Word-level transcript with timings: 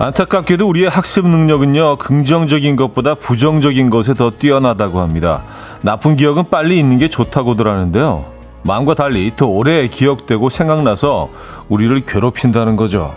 안타깝게도 0.00 0.68
우리의 0.68 0.88
학습 0.88 1.26
능력은요, 1.26 1.96
긍정적인 1.96 2.76
것보다 2.76 3.16
부정적인 3.16 3.90
것에 3.90 4.14
더 4.14 4.30
뛰어나다고 4.30 5.00
합니다. 5.00 5.42
나쁜 5.82 6.14
기억은 6.14 6.50
빨리 6.50 6.78
있는 6.78 6.98
게 6.98 7.08
좋다고들 7.08 7.66
하는데요. 7.66 8.26
마음과 8.62 8.94
달리 8.94 9.32
더 9.34 9.46
오래 9.46 9.88
기억되고 9.88 10.50
생각나서 10.50 11.30
우리를 11.68 11.98
괴롭힌다는 12.06 12.76
거죠. 12.76 13.12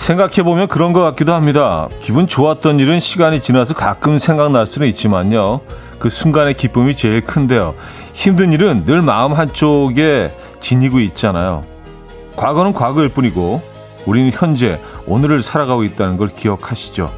생각해보면 0.00 0.68
그런 0.68 0.94
것 0.94 1.02
같기도 1.02 1.34
합니다. 1.34 1.88
기분 2.00 2.26
좋았던 2.26 2.80
일은 2.80 3.00
시간이 3.00 3.42
지나서 3.42 3.74
가끔 3.74 4.16
생각날 4.16 4.66
수는 4.66 4.88
있지만요. 4.88 5.60
그 5.98 6.08
순간의 6.08 6.54
기쁨이 6.54 6.96
제일 6.96 7.20
큰데요. 7.20 7.74
힘든 8.14 8.54
일은 8.54 8.84
늘 8.86 9.02
마음 9.02 9.34
한쪽에 9.34 10.32
지니고 10.58 11.00
있잖아요. 11.00 11.64
과거는 12.36 12.72
과거일 12.72 13.10
뿐이고 13.10 13.60
우리는 14.06 14.30
현재, 14.32 14.80
오늘을 15.06 15.42
살아가고 15.42 15.84
있다는 15.84 16.16
걸 16.16 16.28
기억하시죠. 16.28 17.12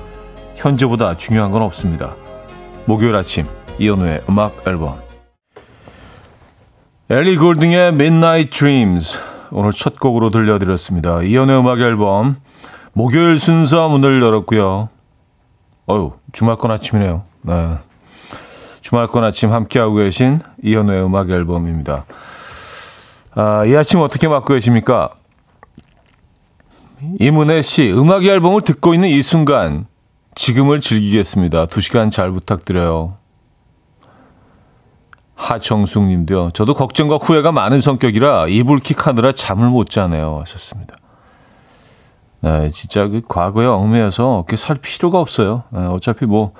현재보다 0.56 1.17
중요한 1.17 1.53
건 1.53 1.62
없습니다. 1.62 2.17
목요일 2.87 3.15
아침 3.15 3.47
이현우의 3.78 4.23
음악 4.28 4.65
앨범 4.67 5.01
엘리 7.09 7.37
골딩의 7.37 7.89
Midnight 7.91 8.51
Dreams 8.51 9.19
오늘 9.53 9.71
첫 9.71 10.01
곡으로 10.01 10.31
들려드렸습니다. 10.31 11.23
이현우의 11.23 11.61
음악 11.61 11.78
앨범 11.78 12.37
목요일 12.93 13.39
순서 13.39 13.89
문을 13.89 14.23
열었고요. 14.23 14.89
어유 15.89 16.12
주말권 16.33 16.71
아침이네요. 16.71 17.25
네. 17.43 17.79
주말권 18.81 19.25
아침 19.25 19.53
함께하고 19.53 19.95
계신 19.95 20.41
이현우의 20.62 21.05
음악 21.05 21.31
앨범입니다. 21.31 22.05
아, 23.34 23.65
이 23.65 23.75
아침 23.75 24.01
어떻게 24.01 24.29
맞고 24.29 24.53
계십니까? 24.55 25.11
이문혜 27.19 27.62
씨, 27.62 27.91
음악 27.93 28.25
앨범을 28.25 28.61
듣고 28.61 28.95
있는 28.95 29.09
이 29.09 29.23
순간, 29.23 29.87
지금을 30.34 30.81
즐기겠습니다. 30.81 31.67
두 31.67 31.81
시간 31.81 32.11
잘 32.11 32.31
부탁드려요. 32.31 33.17
하정숙 35.34 36.05
님도요. 36.05 36.51
저도 36.51 36.75
걱정과 36.75 37.17
후회가 37.17 37.51
많은 37.51 37.81
성격이라 37.81 38.47
이불킥 38.49 39.06
하느라 39.06 39.33
잠을 39.33 39.69
못 39.69 39.91
자네요. 39.91 40.39
하셨습니다. 40.41 40.95
네, 42.43 42.69
진짜 42.71 43.07
그 43.07 43.23
과거에 43.27 43.67
얽매여서 43.67 44.45
살 44.57 44.77
필요가 44.77 45.21
없어요. 45.21 45.62
네, 45.71 45.81
어차피 45.87 46.27
뭐 46.27 46.53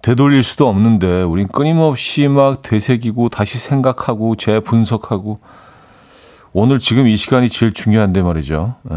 되돌릴 0.00 0.42
수도 0.42 0.68
없는데 0.68 1.22
우린 1.22 1.48
끊임없이 1.48 2.28
막 2.28 2.62
되새기고 2.62 3.28
다시 3.28 3.58
생각하고 3.58 4.36
재분석하고 4.36 5.38
오늘 6.54 6.78
지금 6.78 7.06
이 7.06 7.16
시간이 7.16 7.50
제일 7.50 7.74
중요한데 7.74 8.22
말이죠. 8.22 8.76
네, 8.84 8.96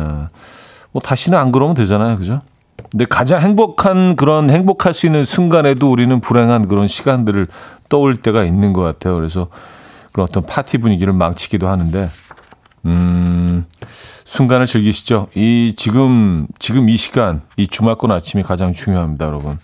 뭐 0.94 1.02
다시는 1.02 1.38
안 1.38 1.52
그러면 1.52 1.76
되잖아요. 1.76 2.18
그죠? 2.18 2.42
근데 2.90 3.06
가장 3.06 3.42
행복한 3.42 4.16
그런 4.16 4.50
행복할 4.50 4.94
수 4.94 5.06
있는 5.06 5.26
순간에도 5.26 5.92
우리는 5.92 6.20
불행한 6.22 6.68
그런 6.70 6.88
시간들을 6.88 7.48
떠올 7.90 8.16
때가 8.16 8.46
있는 8.46 8.72
것 8.72 8.82
같아요. 8.82 9.16
그래서 9.16 9.48
그런 10.14 10.28
어떤 10.30 10.46
파티 10.46 10.78
분위기를 10.78 11.12
망치기도 11.14 11.68
하는데 11.68 12.10
음, 12.86 13.66
순간을 14.24 14.66
즐기시죠. 14.66 15.28
이 15.36 15.74
지금 15.76 16.48
지금 16.60 16.90
이 16.90 16.98
시간, 16.98 17.42
이 17.58 17.68
주말권 17.68 18.12
아침이 18.12 18.44
가장 18.44 18.74
중요합니다, 18.74 19.26
여러분. 19.26 19.58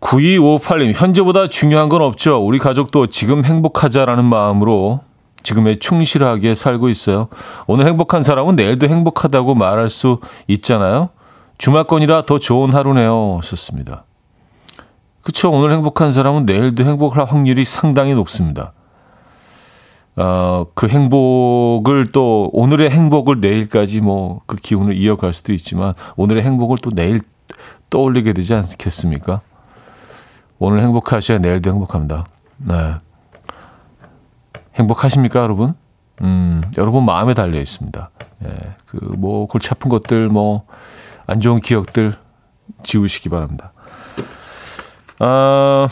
9258님, 0.00 0.92
현재보다 0.94 1.48
중요한 1.48 1.88
건 1.88 2.02
없죠. 2.02 2.44
우리 2.44 2.58
가족도 2.58 3.08
지금 3.08 3.44
행복하자라는 3.44 4.24
마음으로 4.24 5.00
지금에 5.42 5.78
충실하게 5.78 6.54
살고 6.54 6.88
있어요. 6.88 7.28
오늘 7.66 7.86
행복한 7.86 8.22
사람은 8.22 8.56
내일도 8.56 8.88
행복하다고 8.88 9.54
말할 9.54 9.88
수 9.88 10.18
있잖아요. 10.48 11.10
주말권이라 11.58 12.22
더 12.22 12.38
좋은 12.38 12.72
하루네요. 12.74 13.40
썼습니다. 13.42 14.04
그쵸. 15.22 15.50
오늘 15.50 15.72
행복한 15.72 16.12
사람은 16.12 16.46
내일도 16.46 16.84
행복할 16.84 17.24
확률이 17.24 17.64
상당히 17.64 18.14
높습니다. 18.14 18.72
어, 20.16 20.64
그 20.74 20.88
행복을 20.88 22.10
또 22.12 22.50
오늘의 22.52 22.90
행복을 22.90 23.40
내일까지 23.40 24.00
뭐 24.00 24.40
그 24.46 24.56
기운을 24.56 24.94
이어갈 24.94 25.32
수도 25.32 25.52
있지만 25.52 25.94
오늘의 26.16 26.42
행복을 26.42 26.78
또 26.82 26.90
내일 26.90 27.20
떠올리게 27.90 28.32
되지 28.32 28.54
않겠습니까? 28.54 29.40
오늘 30.58 30.82
행복하셔야 30.82 31.38
내일도 31.38 31.70
행복합니다. 31.70 32.26
네. 32.58 32.94
행복하십니까, 34.76 35.40
여러분? 35.40 35.74
음, 36.22 36.62
여러분 36.78 37.04
마음에 37.04 37.34
달려 37.34 37.60
있습니다. 37.60 38.10
예, 38.44 38.48
그 38.86 38.96
뭐 39.16 39.46
골치 39.46 39.68
아픈 39.70 39.90
것들 39.90 40.28
뭐 40.28 40.64
안 41.26 41.40
좋은 41.40 41.60
기억들 41.60 42.14
지우시기 42.84 43.28
바랍니다. 43.28 43.72
아, 45.18 45.88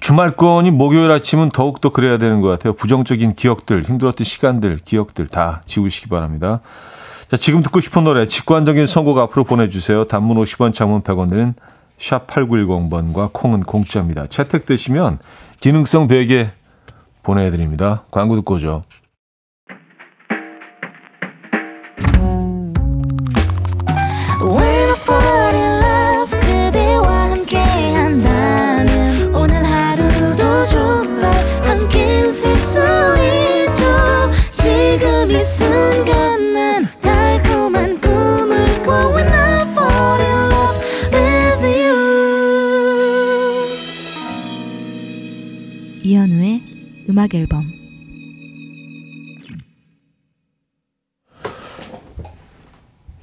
주말권이 0.00 0.70
목요일 0.70 1.10
아침은 1.10 1.50
더욱더 1.50 1.90
그래야 1.90 2.18
되는 2.18 2.40
것 2.40 2.48
같아요. 2.48 2.72
부정적인 2.72 3.34
기억들, 3.34 3.82
힘들었던 3.82 4.24
시간들, 4.24 4.76
기억들 4.76 5.28
다 5.28 5.62
지우시기 5.64 6.08
바랍니다. 6.08 6.60
자, 7.28 7.36
지금 7.36 7.62
듣고 7.62 7.80
싶은 7.80 8.04
노래, 8.04 8.26
직관적인 8.26 8.86
선곡 8.86 9.18
앞으로 9.18 9.44
보내주세요. 9.44 10.04
단문 10.04 10.36
50원, 10.36 10.74
장문 10.74 11.02
100원 11.02 11.30
드는 11.30 11.54
샵 11.98 12.26
8910번과 12.26 13.30
콩은 13.32 13.62
공짜입니다. 13.62 14.26
채택되시면 14.26 15.18
기능성 15.60 16.08
베개 16.08 16.50
보내드립니다. 17.22 18.02
광고 18.10 18.34
듣고 18.36 18.54
오죠. 18.56 18.82
음악 47.08 47.34
앨범 47.34 47.64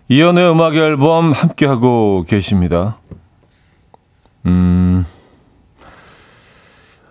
이연의 0.09 0.51
음악 0.51 0.75
앨범 0.75 1.31
함께하고 1.31 2.25
계십니다. 2.27 2.97
음, 4.47 5.05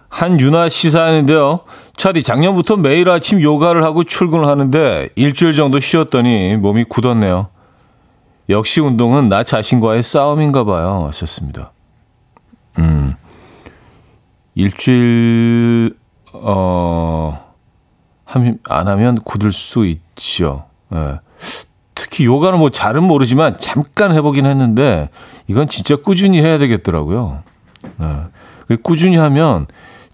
한윤아 0.09 0.69
씨 0.69 0.91
사연인데요. 0.91 1.61
차디 1.97 2.25
작년부터 2.25 2.77
매일 2.77 3.09
아침 3.09 3.41
요가를 3.41 3.85
하고 3.85 4.03
출근을 4.03 4.47
하는데 4.47 5.11
일주일 5.15 5.55
정도 5.55 5.79
쉬었더니 5.79 6.57
몸이 6.57 6.85
굳었네요. 6.85 7.49
역시 8.49 8.81
운동은 8.81 9.29
나 9.29 9.45
자신과의 9.45 10.03
싸움인가 10.03 10.65
봐요. 10.65 11.05
하셨습니다. 11.07 11.73
음, 12.79 13.13
일주일 14.57 15.98
어, 16.33 17.55
안 18.69 18.89
하면 18.89 19.17
굳을 19.17 19.53
수 19.53 19.87
있죠. 19.87 20.65
예. 20.95 21.21
특히 21.95 22.25
요가는 22.25 22.59
뭐 22.59 22.71
잘은 22.71 23.03
모르지만 23.03 23.59
잠깐 23.59 24.15
해보긴 24.15 24.47
했는데 24.47 25.09
이건 25.49 25.67
진짜 25.67 25.97
꾸준히 25.97 26.41
해야 26.41 26.59
되겠더라고요. 26.59 27.43
예. 28.03 28.77
꾸준히 28.77 29.17
하면 29.17 29.67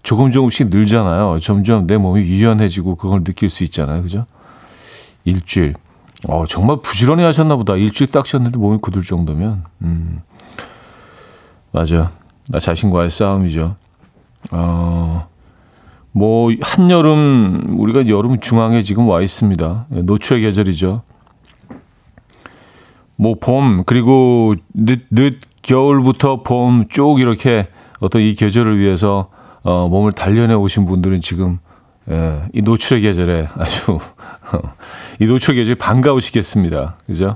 조금 0.03 0.31
조금씩 0.31 0.69
늘잖아요. 0.69 1.39
점점 1.39 1.87
내 1.87 1.97
몸이 1.97 2.21
유연해지고 2.21 2.95
그걸 2.95 3.23
느낄 3.23 3.49
수 3.49 3.63
있잖아요. 3.63 4.01
그죠? 4.03 4.25
일주일. 5.25 5.73
어, 6.27 6.45
정말 6.47 6.77
부지런히 6.81 7.23
하셨나 7.23 7.55
보다. 7.55 7.75
일주일 7.75 8.11
딱 8.11 8.25
쉬었는데 8.25 8.57
몸이 8.57 8.77
굳을 8.81 9.01
정도면. 9.01 9.63
음. 9.81 10.21
맞아. 11.71 12.11
나 12.49 12.59
자신과의 12.59 13.09
싸움이죠. 13.09 13.75
어, 14.51 15.27
뭐 16.17 16.49
한여름 16.61 17.75
우리가 17.77 18.07
여름 18.07 18.39
중앙에 18.39 18.81
지금 18.81 19.09
와 19.09 19.21
있습니다. 19.21 19.87
예, 19.95 20.01
노출의 20.01 20.43
계절이죠. 20.43 21.01
뭐 23.17 23.35
봄 23.35 23.83
그리고 23.85 24.55
늦, 24.73 25.07
늦 25.11 25.39
겨울부터 25.61 26.41
봄 26.43 26.87
쭉 26.87 27.19
이렇게 27.19 27.67
어떤 27.99 28.21
이 28.21 28.33
계절을 28.33 28.79
위해서 28.79 29.29
어, 29.63 29.89
몸을 29.89 30.13
단련해 30.13 30.53
오신 30.53 30.85
분들은 30.85 31.19
지금 31.19 31.59
예, 32.09 32.43
이 32.53 32.61
노출의 32.61 33.01
계절에 33.01 33.49
아주 33.53 33.99
이 35.19 35.25
노출의 35.25 35.59
계절 35.59 35.75
반가우시겠습니다. 35.75 36.95
그죠? 37.07 37.35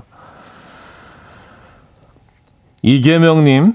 이계명님, 2.80 3.74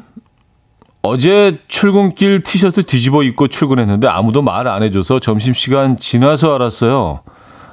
어제 1.16 1.60
출근길 1.68 2.42
티셔츠 2.42 2.82
뒤집어 2.84 3.22
입고 3.22 3.48
출근했는데 3.48 4.08
아무도 4.08 4.42
말 4.42 4.66
안 4.66 4.82
해줘서 4.82 5.20
점심시간 5.20 5.98
지나서 5.98 6.56
알았어요. 6.56 7.22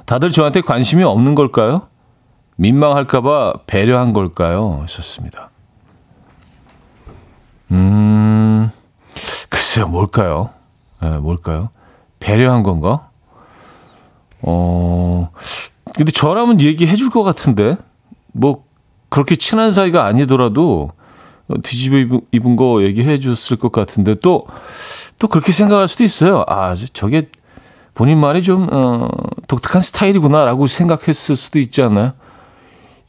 다들 0.05 0.31
저한테 0.31 0.61
관심이 0.61 1.03
없는 1.03 1.33
걸까요? 1.33 1.87
민망할까봐 2.57 3.53
배려한 3.65 4.13
걸까요? 4.13 4.77
하셨습니다. 4.83 5.49
음, 7.71 8.69
글쎄요, 9.49 9.87
뭘까요? 9.87 10.51
네, 11.01 11.17
뭘까요? 11.17 11.69
배려한 12.19 12.61
건가? 12.61 13.09
어, 14.43 15.31
근데 15.95 16.11
저라면 16.11 16.61
얘기해 16.61 16.95
줄 16.95 17.09
것 17.09 17.23
같은데, 17.23 17.77
뭐, 18.31 18.65
그렇게 19.09 19.35
친한 19.35 19.71
사이가 19.71 20.05
아니더라도, 20.05 20.91
뒤집어 21.63 22.19
입은 22.31 22.55
거 22.55 22.83
얘기해 22.83 23.19
줬을 23.19 23.57
것 23.57 23.71
같은데, 23.71 24.15
또, 24.15 24.45
또 25.19 25.27
그렇게 25.27 25.51
생각할 25.51 25.87
수도 25.87 26.03
있어요. 26.03 26.43
아, 26.47 26.75
저게 26.93 27.29
본인 27.93 28.17
말이 28.19 28.41
좀, 28.41 28.67
어, 28.71 29.07
독특한 29.47 29.81
스타일이구나라고 29.81 30.67
생각했을 30.67 31.35
수도 31.35 31.59
있지 31.59 31.81
않나요? 31.81 32.13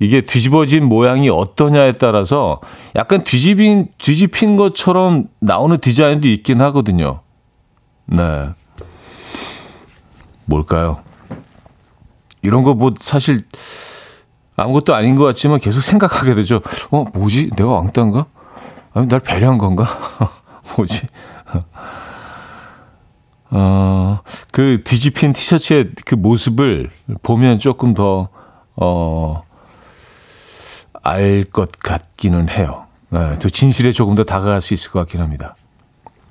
이게 0.00 0.20
뒤집어진 0.20 0.84
모양이 0.84 1.30
어떠냐에 1.30 1.92
따라서 1.92 2.60
약간 2.96 3.22
뒤집인, 3.22 3.88
뒤집힌 3.98 4.56
것처럼 4.56 5.28
나오는 5.38 5.78
디자인도 5.78 6.26
있긴 6.28 6.60
하거든요. 6.60 7.20
네. 8.06 8.48
뭘까요? 10.46 11.00
이런 12.42 12.64
거 12.64 12.74
뭐 12.74 12.90
사실 13.00 13.44
아무것도 14.56 14.94
아닌 14.94 15.16
것 15.16 15.24
같지만 15.24 15.58
계속 15.60 15.80
생각하게 15.80 16.34
되죠. 16.34 16.60
어, 16.90 17.04
뭐지? 17.12 17.50
내가 17.56 17.72
왕따인가? 17.72 18.26
아니, 18.92 19.08
날 19.08 19.20
배려한 19.20 19.58
건가? 19.58 19.86
뭐지? 20.76 21.06
어, 23.50 24.20
그 24.50 24.80
뒤집힌 24.84 25.32
티셔츠의 25.32 25.90
그 26.04 26.14
모습을 26.14 26.88
보면 27.22 27.58
조금 27.58 27.94
더, 27.94 28.28
어, 28.76 29.42
알 31.02 31.44
것 31.52 31.70
같기는 31.78 32.48
해요. 32.48 32.86
네, 33.10 33.38
또 33.38 33.48
진실에 33.50 33.92
조금 33.92 34.14
더 34.14 34.24
다가갈 34.24 34.60
수 34.60 34.74
있을 34.74 34.90
것 34.90 34.98
같긴 35.00 35.20
합니다. 35.20 35.54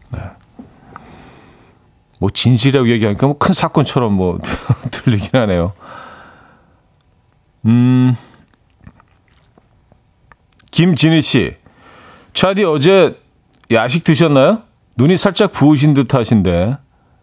네. 0.10 0.20
뭐 2.20 2.30
진실이라고 2.30 2.90
얘기하니까 2.90 3.28
뭐 3.28 3.38
큰 3.38 3.54
사건처럼 3.54 4.14
뭐 4.14 4.40
들리긴 4.92 5.30
하네요. 5.40 5.74
음, 7.65 8.15
김진희 10.71 11.21
씨, 11.21 11.56
차디 12.33 12.63
어제 12.65 13.19
야식 13.71 14.04
드셨나요? 14.04 14.63
눈이 14.98 15.18
살짝 15.18 15.51
부으신 15.51 15.94
듯 15.94 16.13
하신데 16.13 16.77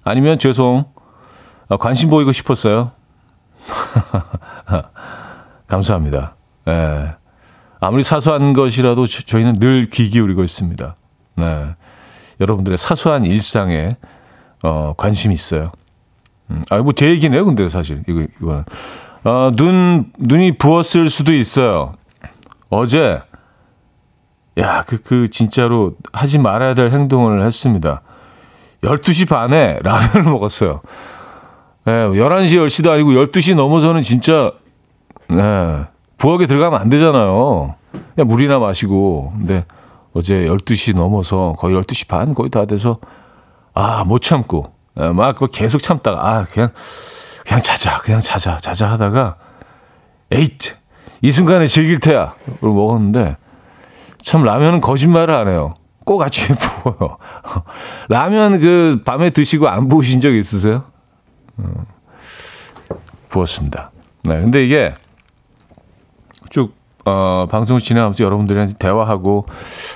아니면 0.05 0.39
죄송 0.39 0.85
아, 1.69 1.77
관심 1.77 2.11
보이고 2.11 2.33
싶었어요. 2.33 2.93
감사합니다. 5.67 6.37
예. 6.69 7.15
아무리 7.81 8.03
사소한 8.03 8.53
것이라도 8.53 9.07
저 9.07 9.39
희는 9.39 9.55
늘 9.55 9.89
귀 9.89 10.09
기울이고 10.11 10.43
있습니다. 10.45 10.95
네. 11.37 11.75
여러분들의 12.41 12.77
사소한 12.79 13.25
일상에 13.25 13.97
어, 14.63 14.95
관심이 14.97 15.35
있어요. 15.35 15.73
음, 16.51 16.63
아, 16.71 16.79
뭐제 16.79 17.09
얘기네요, 17.11 17.45
근데 17.45 17.69
사실 17.69 18.03
이거 18.09 18.21
이거는 18.41 18.65
어, 19.25 19.51
눈 19.55 20.13
눈이 20.19 20.59
부었을 20.59 21.11
수도 21.11 21.33
있어요. 21.33 21.95
어제 22.71 23.21
야, 24.59 24.85
그, 24.87 25.03
그, 25.03 25.29
진짜로 25.29 25.95
하지 26.13 26.39
말아야 26.39 26.75
될 26.75 26.91
행동을 26.91 27.45
했습니다. 27.45 28.03
12시 28.83 29.29
반에 29.29 29.79
라면을 29.83 30.25
먹었어요. 30.31 30.81
예, 31.87 31.91
11시, 31.91 32.57
10시도 32.67 32.91
아니고 32.91 33.11
12시 33.11 33.55
넘어서는 33.55 34.03
진짜, 34.03 34.53
네, 35.29 35.85
부엌에 36.19 36.47
들어가면 36.47 36.81
안 36.81 36.89
되잖아요. 36.89 37.75
그냥 38.15 38.29
물이나 38.29 38.59
마시고. 38.59 39.33
근데 39.37 39.65
어제 40.13 40.45
12시 40.45 40.95
넘어서 40.95 41.55
거의 41.59 41.75
12시 41.77 42.09
반 42.09 42.35
거의 42.35 42.51
다 42.51 42.67
돼서 42.67 42.99
아, 43.73 44.05
못 44.05 44.21
참고 44.21 44.73
예, 44.99 45.09
막 45.09 45.37
계속 45.53 45.81
참다가 45.81 46.29
아, 46.29 46.45
그냥 46.45 46.71
그냥 47.47 47.63
자자. 47.63 47.99
그냥 47.99 48.21
자자. 48.21 48.59
자자 48.59 48.91
하다가 48.91 49.37
에이트. 50.33 50.75
이 51.23 51.33
순간에 51.33 51.67
즐길 51.67 51.99
테야. 52.01 52.35
를 52.61 52.73
먹었는데 52.73 53.37
참 54.19 54.43
라면은 54.43 54.81
거짓말을 54.81 55.35
안 55.35 55.49
해요. 55.49 55.75
꼭 56.05 56.23
아침에 56.23 56.57
부어요. 56.83 57.19
라면 58.09 58.59
그 58.61 59.03
밤에 59.05 59.31
드시고 59.31 59.69
안 59.69 59.89
부으신 59.89 60.21
적 60.21 60.33
있으세요? 60.33 60.85
어, 61.59 61.85
부었습니다. 63.29 63.91
네, 64.25 64.41
근데 64.41 64.65
이게 64.65 64.95
쭉 66.51 66.75
어, 67.05 67.47
방송을 67.51 67.81
진행하면서 67.81 68.23
여러분들이랑 68.25 68.75
대화하고 68.79 69.47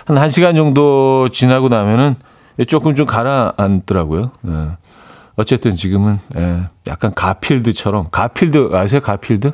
한 0.06 0.16
1시간 0.16 0.56
정도 0.56 1.28
지나고 1.30 1.68
나면은 1.68 2.16
조금 2.68 2.94
좀 2.94 3.06
가라앉더라고요. 3.06 4.30
예. 4.46 4.76
어쨌든 5.36 5.74
지금은 5.76 6.18
예, 6.36 6.62
약간 6.86 7.12
가필드처럼 7.14 8.08
가필드 8.10 8.70
아세요? 8.74 9.00
가필드? 9.00 9.52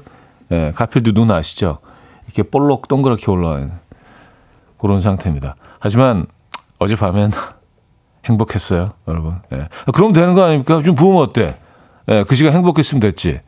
예, 0.53 0.73
가필드 0.75 1.15
눈 1.15 1.31
아시죠? 1.31 1.79
이렇게 2.27 2.43
볼록 2.43 2.89
동그랗게 2.89 3.25
있는 3.31 3.73
그런 4.79 5.01
상태입니다. 5.01 5.57
하지만 5.79 6.27
어젯밤엔 6.79 7.31
행복했어요, 8.27 8.93
여러분. 9.09 9.37
예. 9.53 9.69
그럼 9.95 10.13
되는 10.13 10.35
거 10.35 10.45
아닙니까? 10.45 10.83
좀 10.83 10.95
부으면 10.95 11.23
어때? 11.23 11.59
예, 12.09 12.25
그 12.27 12.35
시간 12.35 12.53
행복했으면 12.53 13.01
됐지. 13.01 13.41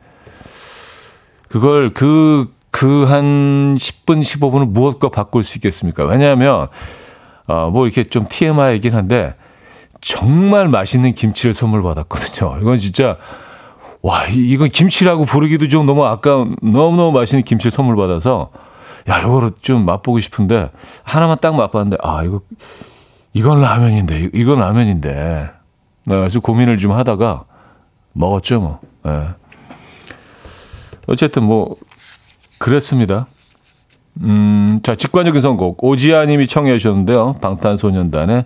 그걸 1.49 1.93
그 1.93 2.51
그 2.73 3.05
한 3.05 3.75
10분, 3.77 4.21
15분을 4.21 4.67
무엇과 4.67 5.09
바꿀 5.09 5.43
수 5.43 5.59
있겠습니까? 5.59 6.05
왜냐하면, 6.05 6.67
어, 7.45 7.69
뭐 7.69 7.85
이렇게 7.85 8.03
좀 8.03 8.25
TMI이긴 8.27 8.95
한데, 8.95 9.35
정말 10.03 10.67
맛있는 10.67 11.13
김치를 11.13 11.53
선물 11.53 11.81
받았거든요. 11.81 12.57
이건 12.61 12.77
진짜, 12.77 13.17
와, 14.01 14.25
이건 14.27 14.69
김치라고 14.69 15.23
부르기도 15.25 15.69
좀 15.69 15.85
너무 15.85 16.05
아까운, 16.05 16.57
너무 16.61 16.97
너무 16.97 17.11
맛있는 17.13 17.43
김치를 17.43 17.71
선물 17.71 17.95
받아서, 17.95 18.51
야, 19.09 19.19
이거를 19.19 19.51
좀 19.61 19.85
맛보고 19.85 20.19
싶은데, 20.19 20.69
하나만 21.03 21.37
딱 21.41 21.55
맛봤는데, 21.55 21.97
아, 22.03 22.23
이거, 22.23 22.41
이건 23.33 23.61
라면인데, 23.61 24.29
이건 24.33 24.59
라면인데. 24.59 25.49
네, 26.05 26.17
그래서 26.17 26.41
고민을 26.41 26.77
좀 26.77 26.91
하다가 26.91 27.45
먹었죠, 28.11 28.59
뭐. 28.59 28.79
네. 29.03 29.29
어쨌든 31.07 31.43
뭐, 31.43 31.75
그랬습니다. 32.59 33.27
음, 34.21 34.79
자, 34.83 34.95
직관적인 34.95 35.41
선곡. 35.41 35.83
오지아 35.83 36.25
님이 36.25 36.47
청해 36.47 36.77
주셨는데요. 36.77 37.35
방탄소년단의 37.41 38.45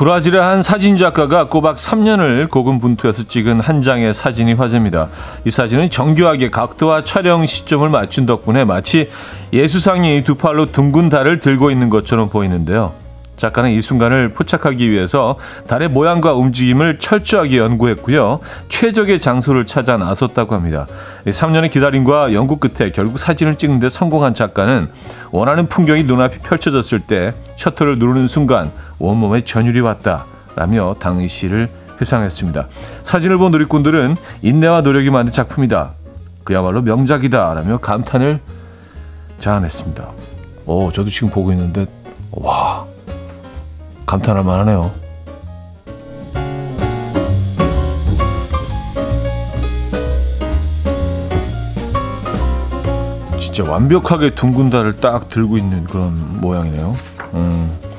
브라질의 0.00 0.40
한 0.40 0.62
사진 0.62 0.96
작가가 0.96 1.48
꼬박 1.48 1.76
3년을 1.76 2.48
고군분투해서 2.48 3.24
찍은 3.24 3.60
한 3.60 3.82
장의 3.82 4.14
사진이 4.14 4.54
화제입니다. 4.54 5.08
이 5.44 5.50
사진은 5.50 5.90
정교하게 5.90 6.48
각도와 6.48 7.04
촬영 7.04 7.44
시점을 7.44 7.86
맞춘 7.90 8.24
덕분에 8.24 8.64
마치 8.64 9.10
예수상이 9.52 10.24
두 10.24 10.36
팔로 10.36 10.72
둥근 10.72 11.10
달을 11.10 11.38
들고 11.38 11.70
있는 11.70 11.90
것처럼 11.90 12.30
보이는데요. 12.30 12.94
작가는 13.40 13.70
이 13.70 13.80
순간을 13.80 14.34
포착하기 14.34 14.90
위해서 14.90 15.36
달의 15.66 15.88
모양과 15.88 16.34
움직임을 16.34 16.98
철저하게 16.98 17.58
연구했고요. 17.58 18.40
최적의 18.68 19.18
장소를 19.18 19.66
찾아 19.66 19.96
나섰다고 19.96 20.54
합니다. 20.54 20.86
3년의 21.24 21.70
기다림과 21.70 22.34
연구 22.34 22.58
끝에 22.58 22.92
결국 22.92 23.18
사진을 23.18 23.56
찍는데 23.56 23.88
성공한 23.88 24.34
작가는 24.34 24.88
원하는 25.32 25.68
풍경이 25.68 26.04
눈앞에 26.04 26.38
펼쳐졌을 26.38 27.00
때 27.00 27.32
셔터를 27.56 27.98
누르는 27.98 28.26
순간 28.26 28.70
온몸에 28.98 29.40
전율이 29.40 29.80
왔다. 29.80 30.26
라며 30.56 30.94
당시를 30.98 31.70
회상했습니다. 32.00 32.68
사진을 33.02 33.38
본 33.38 33.52
누리꾼들은 33.52 34.16
인내와 34.42 34.82
노력이 34.82 35.10
만든 35.10 35.32
작품이다. 35.32 35.92
그야말로 36.44 36.82
명작이다. 36.82 37.54
라며 37.54 37.78
감탄을 37.78 38.40
자아냈습니다. 39.38 40.08
오, 40.66 40.92
저도 40.92 41.08
지금 41.10 41.30
보고 41.30 41.52
있는데, 41.52 41.86
와, 42.32 42.84
감탄할 44.10 44.42
만하네요. 44.42 44.90
진짜 53.38 53.70
완벽하게 53.70 54.34
둥근 54.34 54.68
달을 54.68 54.96
딱 54.96 55.28
들고 55.28 55.56
있는 55.56 55.84
그런 55.84 56.40
모양이네요. 56.40 56.96
음. 57.34 57.89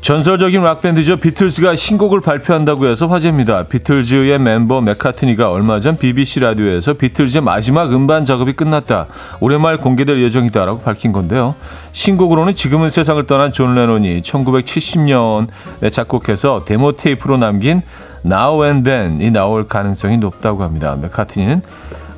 전설적인 0.00 0.62
락밴드죠. 0.62 1.18
비틀즈가 1.18 1.76
신곡을 1.76 2.22
발표한다고 2.22 2.86
해서 2.86 3.06
화제입니다. 3.06 3.64
비틀즈의 3.64 4.38
멤버 4.38 4.80
맥카트니가 4.80 5.50
얼마 5.50 5.78
전 5.78 5.98
BBC 5.98 6.40
라디오에서 6.40 6.94
비틀즈의 6.94 7.42
마지막 7.42 7.92
음반 7.92 8.24
작업이 8.24 8.54
끝났다. 8.54 9.08
올해 9.40 9.58
말 9.58 9.76
공개될 9.76 10.18
예정이다라고 10.22 10.80
밝힌 10.80 11.12
건데요. 11.12 11.54
신곡으로는 11.92 12.54
지금은 12.54 12.88
세상을 12.88 13.22
떠난 13.26 13.52
존 13.52 13.74
레논이 13.74 14.22
1970년에 14.22 15.92
작곡해서 15.92 16.64
데모 16.64 16.92
테이프로 16.92 17.36
남긴 17.36 17.82
Now 18.24 18.64
and 18.64 18.90
Then이 18.90 19.30
나올 19.32 19.66
가능성이 19.66 20.16
높다고 20.16 20.62
합니다. 20.62 20.96
맥카트니는 20.96 21.60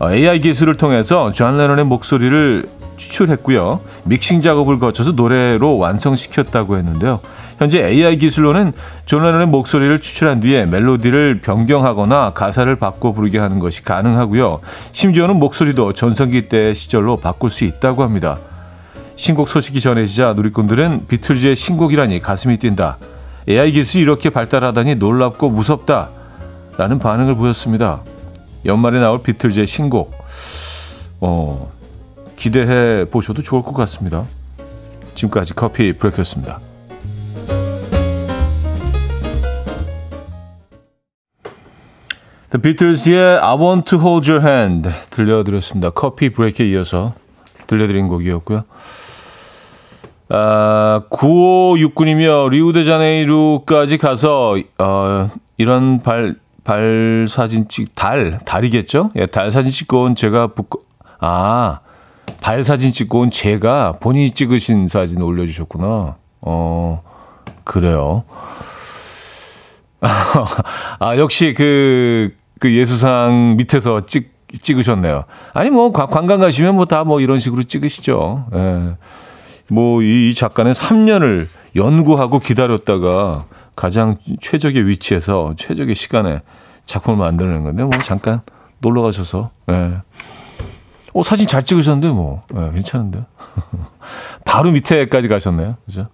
AI 0.01 0.41
기술을 0.41 0.77
통해서 0.77 1.33
존 1.33 1.57
레논의 1.57 1.85
목소리를 1.87 2.69
추출했고요. 2.97 3.81
믹싱 4.05 4.41
작업을 4.41 4.79
거쳐서 4.79 5.13
노래로 5.13 5.79
완성시켰다고 5.79 6.77
했는데요. 6.77 7.21
현재 7.59 7.85
AI 7.85 8.19
기술로는 8.19 8.73
존 9.05 9.23
레논의 9.23 9.47
목소리를 9.49 9.99
추출한 10.01 10.41
뒤에 10.41 10.67
멜로디를 10.67 11.41
변경하거나 11.41 12.33
가사를 12.33 12.75
바꿔 12.77 13.13
부르게 13.13 13.39
하는 13.39 13.59
것이 13.59 13.83
가능하고요. 13.83 14.61
심지어는 14.93 15.37
목소리도 15.37 15.93
전성기 15.93 16.43
때 16.43 16.75
시절로 16.75 17.17
바꿀 17.17 17.51
수 17.51 17.65
있다고 17.65 18.03
합니다. 18.03 18.39
신곡 19.17 19.49
소식이 19.49 19.81
전해지자 19.81 20.33
누리꾼들은 20.35 21.07
비틀즈의 21.07 21.55
신곡이라니 21.57 22.21
가슴이 22.21 22.57
뛴다. 22.57 22.99
AI 23.49 23.73
기술이 23.73 24.03
이렇게 24.03 24.31
발달하다니 24.31 24.97
놀랍고 24.97 25.51
무섭다. 25.51 26.11
라는 26.79 26.99
반응을 26.99 27.37
보였습니다. 27.37 28.01
연말에 28.65 28.99
나올 29.01 29.23
비틀즈의 29.23 29.67
신곡. 29.67 30.13
어, 31.21 31.71
기대해 32.37 33.05
보셔도 33.05 33.43
좋을 33.43 33.63
것 33.63 33.73
같습니다. 33.73 34.25
지금까지 35.15 35.55
커피 35.55 35.93
브레이크였습니다. 35.93 36.72
The 42.53 42.61
Beatles의 42.61 43.39
I 43.39 43.57
Want 43.57 43.89
to 43.89 43.99
Hold 43.99 44.31
Your 44.31 44.47
Hand 44.47 44.91
들려드렸습니다. 45.09 45.89
커피 45.89 46.29
브레이크에 46.29 46.69
이어서 46.69 47.15
들려드린 47.67 48.09
곡이었고요. 48.09 48.65
아, 50.29 51.03
9569이며 51.09 52.51
리우데자네이루까지 52.51 53.97
가서 53.97 54.59
어, 54.79 55.31
이런 55.57 56.03
발, 56.03 56.37
발 56.63 57.25
사진 57.27 57.69
찍, 57.69 57.95
달, 57.95 58.39
달이겠죠? 58.45 59.13
예, 59.17 59.25
달 59.25 59.51
사진 59.51 59.71
찍고 59.71 60.03
온 60.03 60.15
제가 60.15 60.49
붙고, 60.49 60.83
아, 61.21 61.81
발 62.43 62.65
사진 62.65 62.93
찍고 62.93 63.21
온 63.21 63.31
제가 63.31 63.93
본인이 63.99 64.31
찍으신 64.31 64.89
사진 64.89 65.23
올려주셨구나. 65.23 66.17
어, 66.43 67.03
그래요. 67.65 68.25
아, 70.03 71.17
역시 71.17 71.55
그, 71.55 72.35
그 72.63 72.73
예수상 72.73 73.57
밑에서 73.57 74.07
찍, 74.07 74.31
찍으셨네요. 74.47 75.25
아니, 75.53 75.69
뭐, 75.69 75.91
관광 75.91 76.39
가시면 76.39 76.77
뭐다뭐 76.77 77.21
이런 77.21 77.41
식으로 77.41 77.65
찍으시죠. 77.65 78.47
예. 78.55 78.97
뭐, 79.69 80.01
이, 80.01 80.31
이 80.31 80.35
작가는 80.37 80.71
3년을 80.71 81.49
연구하고 81.75 82.39
기다렸다가 82.39 83.47
가장 83.75 84.17
최적의 84.41 84.87
위치에서 84.87 85.55
최적의 85.57 85.97
시간에 85.97 86.43
작품을 86.87 87.19
만들어낸 87.19 87.65
건데, 87.65 87.83
뭐, 87.83 87.91
잠깐 88.05 88.43
놀러 88.79 89.03
가셔서, 89.03 89.51
예. 89.69 89.95
어, 91.15 91.23
사진 91.25 91.49
잘 91.49 91.65
찍으셨는데, 91.65 92.11
뭐, 92.11 92.43
예, 92.55 92.71
괜찮은데. 92.75 93.25
바로 94.47 94.71
밑에까지 94.71 95.27
가셨네요. 95.27 95.79
그죠? 95.85 96.07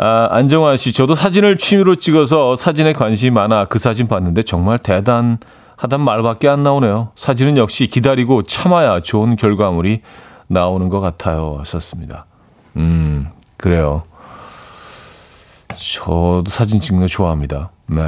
아, 0.00 0.28
안정환 0.30 0.76
씨, 0.76 0.92
저도 0.92 1.16
사진을 1.16 1.58
취미로 1.58 1.96
찍어서 1.96 2.54
사진에 2.54 2.92
관심이 2.92 3.32
많아 3.32 3.64
그 3.64 3.80
사진 3.80 4.06
봤는데 4.06 4.42
정말 4.44 4.78
대단하단 4.78 6.00
말밖에 6.00 6.48
안 6.48 6.62
나오네요. 6.62 7.10
사진은 7.16 7.56
역시 7.56 7.88
기다리고 7.88 8.44
참아야 8.44 9.00
좋은 9.00 9.34
결과물이 9.34 10.02
나오는 10.46 10.88
것 10.88 11.00
같아요. 11.00 11.56
하셨습니다. 11.58 12.26
음, 12.76 13.28
그래요. 13.56 14.04
저도 15.76 16.48
사진 16.48 16.80
찍는 16.80 17.02
거 17.02 17.08
좋아합니다. 17.08 17.70
네. 17.86 18.02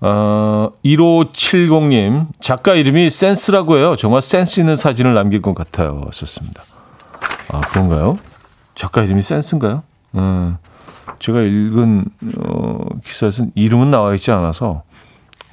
어, 0.00 0.70
1570님, 0.82 2.28
작가 2.40 2.74
이름이 2.74 3.10
센스라고 3.10 3.76
해요. 3.76 3.96
정말 3.96 4.22
센스 4.22 4.60
있는 4.60 4.76
사진을 4.76 5.12
남길 5.12 5.42
것 5.42 5.54
같아요. 5.54 6.00
하셨습니다. 6.06 6.62
아, 7.52 7.60
그런가요? 7.60 8.18
작가 8.74 9.02
이름이 9.02 9.20
센스인가요? 9.20 9.82
음, 10.14 10.56
제가 11.18 11.40
읽은 11.42 12.04
어, 12.38 12.78
기사에서는 13.04 13.52
이름은 13.54 13.90
나와 13.90 14.14
있지 14.14 14.30
않아서 14.30 14.82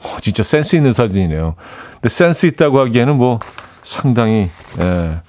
어, 0.04 0.18
진짜 0.22 0.44
센스 0.44 0.76
있는 0.76 0.94
사진이네요. 0.94 1.56
근데 1.94 2.10
센스 2.10 2.46
있다고 2.46 2.80
하기에는 2.80 3.18
뭐 3.18 3.40
상당히 3.84 4.50
예, 4.80 5.22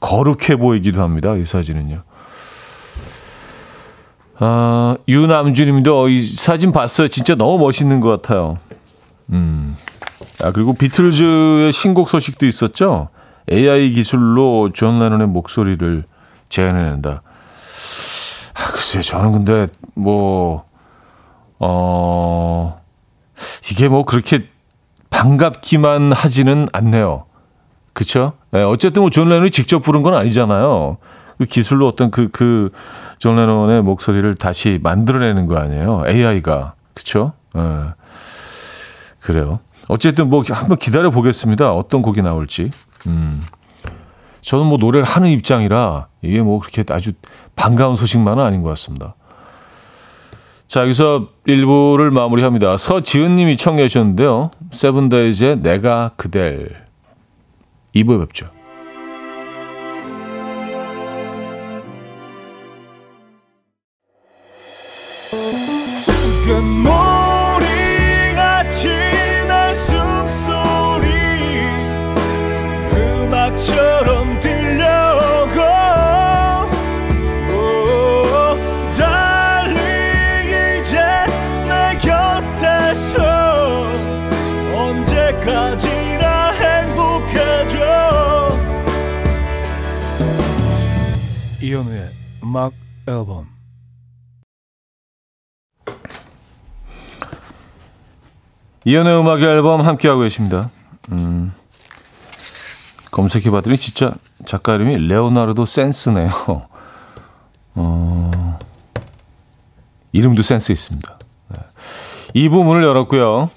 거룩해 0.00 0.56
보이기도 0.56 1.02
합니다. 1.02 1.34
이 1.34 1.44
사진은요. 1.44 2.02
아, 4.40 4.96
유남주님도 5.08 6.08
이 6.08 6.22
사진 6.22 6.72
봤어요. 6.72 7.08
진짜 7.08 7.34
너무 7.34 7.58
멋있는 7.58 8.00
것 8.00 8.08
같아요. 8.08 8.58
음. 9.32 9.74
아, 10.42 10.52
그리고 10.52 10.74
비틀즈의 10.74 11.72
신곡 11.72 12.08
소식도 12.08 12.46
있었죠. 12.46 13.08
AI 13.50 13.90
기술로 13.90 14.70
존 14.72 15.00
레논의 15.00 15.26
목소리를 15.26 16.04
재현해낸다. 16.48 17.22
아, 18.68 18.72
글쎄요, 18.72 19.02
저는 19.02 19.32
근데, 19.32 19.68
뭐, 19.94 20.64
어, 21.58 22.80
이게 23.70 23.88
뭐 23.88 24.04
그렇게 24.04 24.40
반갑기만 25.10 26.12
하지는 26.12 26.68
않네요. 26.72 27.24
그쵸? 27.94 28.34
네, 28.50 28.62
어쨌든 28.62 29.02
뭐존 29.02 29.30
레논이 29.30 29.50
직접 29.50 29.80
부른 29.80 30.02
건 30.02 30.14
아니잖아요. 30.14 30.98
그 31.38 31.44
기술로 31.46 31.88
어떤 31.88 32.10
그, 32.10 32.28
그, 32.28 32.70
존 33.18 33.36
레논의 33.36 33.82
목소리를 33.82 34.34
다시 34.36 34.78
만들어내는 34.82 35.46
거 35.46 35.56
아니에요? 35.56 36.04
AI가. 36.06 36.74
그쵸? 36.94 37.32
네. 37.54 37.62
그래요. 39.20 39.60
어쨌든 39.88 40.28
뭐 40.28 40.44
한번 40.48 40.76
기다려 40.78 41.10
보겠습니다. 41.10 41.72
어떤 41.72 42.02
곡이 42.02 42.22
나올지. 42.22 42.70
음. 43.06 43.40
저는 44.48 44.64
뭐 44.64 44.78
노래를 44.78 45.04
하는 45.04 45.28
입장이라 45.28 46.08
이게 46.22 46.40
뭐 46.40 46.58
그렇게 46.58 46.82
아주 46.88 47.12
반가운 47.54 47.96
소식만은 47.96 48.42
아닌 48.42 48.62
것 48.62 48.70
같습니다. 48.70 49.14
자, 50.66 50.84
여기서 50.84 51.28
1부를 51.46 52.08
마무리합니다. 52.08 52.78
서지은 52.78 53.36
님이 53.36 53.58
청해 53.58 53.88
주셨는데요. 53.88 54.50
세븐데이즈의 54.70 55.60
내가 55.60 56.12
그댈 56.16 56.86
2부에 57.94 58.20
뵙죠. 58.20 58.46
음악 92.58 92.72
앨범 93.06 93.46
이연의 98.84 99.20
음악 99.20 99.40
앨범 99.42 99.82
함께하고 99.82 100.22
계십니다. 100.22 100.68
음, 101.12 101.52
검색해봤더니 103.12 103.76
진짜 103.76 104.14
작가 104.44 104.74
이름이 104.74 105.06
레오나르도 105.06 105.66
센스네요. 105.66 106.30
어, 107.76 108.58
이름도 110.12 110.42
센스 110.42 110.72
있습니다. 110.72 111.18
네. 111.50 111.58
이 112.34 112.48
부문을 112.48 112.82
열었고요. 112.82 113.50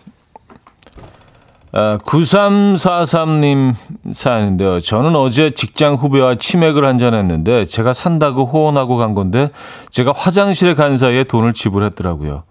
아, 1.74 1.98
9343님 2.00 3.76
사연인데요. 4.12 4.82
저는 4.82 5.16
어제 5.16 5.52
직장 5.52 5.96
후배와 5.96 6.36
치맥을 6.36 6.84
한잔했는데 6.86 7.64
제가 7.66 7.94
산다고 7.94 8.46
호언하고 8.46 8.98
간 8.98 9.14
건데 9.14 9.50
제가 9.90 10.12
화장실에 10.14 10.74
간 10.74 10.98
사이에 10.98 11.24
돈을 11.24 11.54
지불했더라고요. 11.54 12.44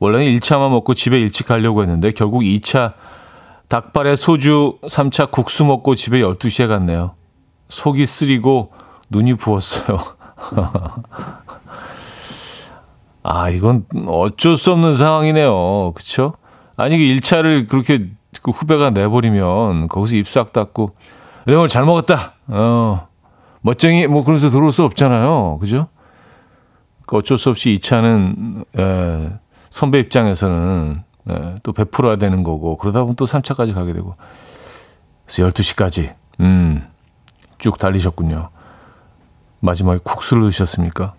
원래는 0.00 0.26
1차만 0.36 0.70
먹고 0.70 0.92
집에 0.94 1.18
일찍 1.18 1.46
가려고 1.46 1.82
했는데 1.82 2.10
결국 2.10 2.42
2차 2.42 2.92
닭발에 3.68 4.16
소주, 4.16 4.78
3차 4.82 5.30
국수 5.30 5.64
먹고 5.64 5.94
집에 5.94 6.20
12시에 6.20 6.68
갔네요. 6.68 7.14
속이 7.70 8.04
쓰리고 8.06 8.72
눈이 9.10 9.34
부었어요. 9.34 9.98
아, 13.22 13.50
이건 13.50 13.84
어쩔 14.06 14.56
수 14.56 14.72
없는 14.72 14.94
상황이네요. 14.94 15.92
그쵸? 15.94 16.34
아니, 16.76 16.96
그 16.96 17.02
1차를 17.02 17.68
그렇게 17.68 18.08
그 18.42 18.50
후배가 18.50 18.90
내버리면 18.90 19.88
거기서 19.88 20.16
입싹 20.16 20.52
닫고, 20.52 20.94
이런 21.46 21.60
걸잘 21.60 21.84
먹었다. 21.84 22.34
어, 22.48 23.08
멋쟁이, 23.60 24.06
뭐 24.06 24.22
그러면서 24.22 24.50
들어올 24.50 24.72
수 24.72 24.84
없잖아요. 24.84 25.58
그죠? 25.60 25.88
그 27.06 27.16
어쩔 27.16 27.38
수 27.38 27.50
없이 27.50 27.78
2차는, 27.80 28.64
에, 28.78 29.38
선배 29.70 29.98
입장에서는 30.00 31.02
예, 31.30 31.54
또 31.62 31.72
베풀어야 31.72 32.16
되는 32.16 32.42
거고 32.42 32.76
그러다 32.76 33.00
보면 33.00 33.16
또 33.16 33.24
3차까지 33.26 33.74
가게 33.74 33.92
되고 33.92 34.16
그래서 35.26 35.48
12시까지 35.48 36.14
음, 36.40 36.86
쭉 37.58 37.78
달리셨군요. 37.78 38.50
마지막에 39.60 39.98
국수를 40.02 40.44
드셨습니까? 40.44 41.14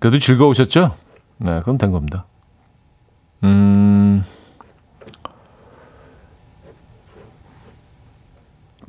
그래도 0.00 0.18
즐거우셨죠? 0.18 0.94
네, 1.38 1.60
그럼 1.62 1.76
된 1.78 1.90
겁니다. 1.90 2.26
음, 3.44 4.24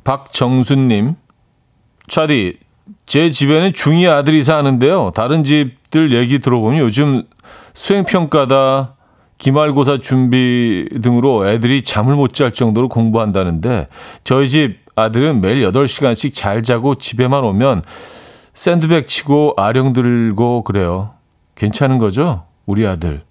박정수님, 0.08 1.16
차디, 2.08 2.56
제 3.04 3.30
집에는 3.30 3.72
중2 3.72 4.10
아들이 4.10 4.42
사는데요. 4.42 5.10
다른 5.14 5.44
집들 5.44 6.14
얘기 6.14 6.38
들어보면 6.38 6.78
요즘 6.78 7.24
수행평가다, 7.74 8.94
기말고사 9.36 9.98
준비 10.00 10.88
등으로 11.02 11.46
애들이 11.46 11.82
잠을 11.82 12.14
못 12.14 12.32
잘 12.32 12.52
정도로 12.52 12.88
공부한다는데 12.88 13.88
저희 14.24 14.48
집 14.48 14.78
아들은 14.96 15.42
매일 15.42 15.60
8시간씩 15.70 16.34
잘 16.34 16.62
자고 16.62 16.94
집에만 16.94 17.44
오면 17.44 17.82
샌드백 18.54 19.08
치고 19.08 19.56
아령 19.58 19.92
들고 19.92 20.64
그래요. 20.64 21.16
괜찮은 21.54 21.98
거죠? 21.98 22.46
우리 22.64 22.86
아들. 22.86 23.24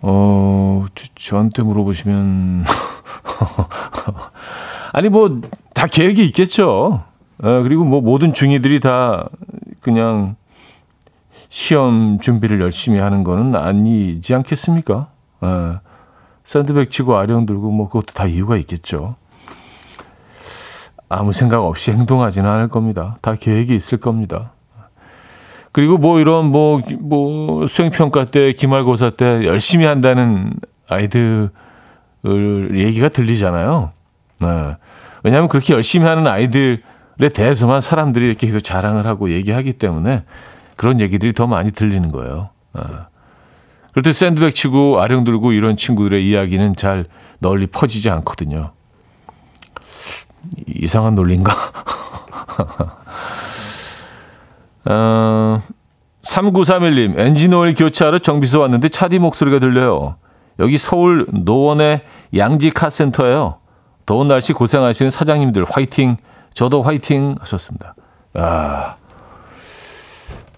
어, 0.00 0.86
저, 0.94 1.04
저한테 1.16 1.64
물어보시면. 1.64 2.64
아니, 4.92 5.08
뭐, 5.08 5.40
다 5.74 5.86
계획이 5.86 6.24
있겠죠. 6.26 7.04
어, 7.42 7.62
그리고 7.62 7.84
뭐 7.84 8.00
모든 8.00 8.34
중이들이 8.34 8.80
다 8.80 9.28
그냥 9.80 10.36
시험 11.48 12.18
준비를 12.20 12.60
열심히 12.60 12.98
하는 13.00 13.24
거는 13.24 13.56
아니지 13.56 14.34
않겠습니까? 14.34 15.08
어, 15.40 15.80
샌드백 16.44 16.90
치고 16.90 17.16
아령 17.16 17.46
들고 17.46 17.70
뭐 17.70 17.86
그것도 17.88 18.12
다 18.12 18.26
이유가 18.26 18.56
있겠죠. 18.58 19.16
아무 21.08 21.32
생각 21.32 21.64
없이 21.64 21.92
행동하지는 21.92 22.48
않을 22.48 22.68
겁니다. 22.68 23.16
다 23.20 23.34
계획이 23.34 23.74
있을 23.74 23.98
겁니다. 23.98 24.52
그리고 25.72 25.98
뭐 25.98 26.20
이런 26.20 26.46
뭐, 26.46 26.80
뭐 27.00 27.66
수행평가 27.66 28.26
때, 28.26 28.52
기말고사 28.52 29.10
때 29.10 29.44
열심히 29.44 29.86
한다는 29.86 30.52
아이들 30.88 31.50
얘기가 32.24 33.08
들리잖아요. 33.08 33.92
네. 34.40 34.76
왜냐하면 35.22 35.48
그렇게 35.48 35.74
열심히 35.74 36.06
하는 36.06 36.26
아이들에 36.26 36.80
대해서만 37.32 37.80
사람들이 37.80 38.24
이렇게 38.26 38.46
계속 38.46 38.60
자랑을 38.60 39.06
하고 39.06 39.30
얘기하기 39.30 39.74
때문에 39.74 40.24
그런 40.76 41.00
얘기들이 41.00 41.32
더 41.32 41.46
많이 41.46 41.70
들리는 41.72 42.10
거예요. 42.10 42.50
아. 42.72 43.08
그럴 43.90 44.02
때 44.02 44.12
샌드백 44.12 44.54
치고 44.54 45.00
아령 45.00 45.24
들고 45.24 45.52
이런 45.52 45.76
친구들의 45.76 46.26
이야기는 46.26 46.76
잘 46.76 47.06
널리 47.40 47.66
퍼지지 47.66 48.08
않거든요. 48.10 48.72
이상한 50.66 51.14
논리인가? 51.14 51.52
어, 54.86 55.60
3931님, 56.22 57.18
엔진오일 57.18 57.74
교체하러 57.74 58.18
정비소 58.20 58.60
왔는데 58.60 58.88
차디 58.88 59.18
목소리가 59.18 59.58
들려요. 59.58 60.16
여기 60.58 60.78
서울 60.78 61.26
노원의 61.30 62.02
양지 62.36 62.70
카센터예요. 62.70 63.58
더운 64.10 64.26
날씨 64.26 64.52
고생하시는 64.52 65.08
사장님들 65.08 65.64
화이팅. 65.70 66.16
저도 66.52 66.82
화이팅 66.82 67.36
하셨습니다. 67.38 67.94
아, 68.34 68.96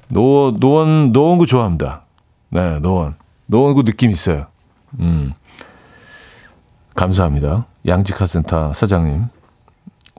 노, 0.08 0.54
노원, 0.58 1.12
노원구 1.12 1.44
좋아합니다. 1.44 2.06
네, 2.48 2.78
노원. 2.78 3.14
노원구 3.44 3.82
느낌 3.82 4.10
있어요. 4.10 4.46
음. 5.00 5.34
감사합니다. 6.94 7.66
양지카센터 7.86 8.72
사장님. 8.72 9.26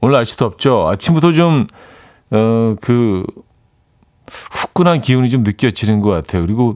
오늘 0.03 0.13
날씨 0.13 0.37
덥죠? 0.37 0.87
아침부터 0.89 1.31
좀, 1.31 1.65
어, 2.29 2.75
그, 2.81 3.23
후끈한 4.29 5.01
기운이 5.01 5.31
좀 5.31 5.41
느껴지는 5.41 6.01
것 6.01 6.11
같아요. 6.11 6.43
그리고 6.43 6.75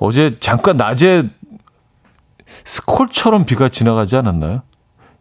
어제 0.00 0.36
잠깐 0.40 0.76
낮에 0.76 1.30
스콜처럼 2.64 3.44
비가 3.44 3.68
지나가지 3.68 4.16
않았나요? 4.16 4.62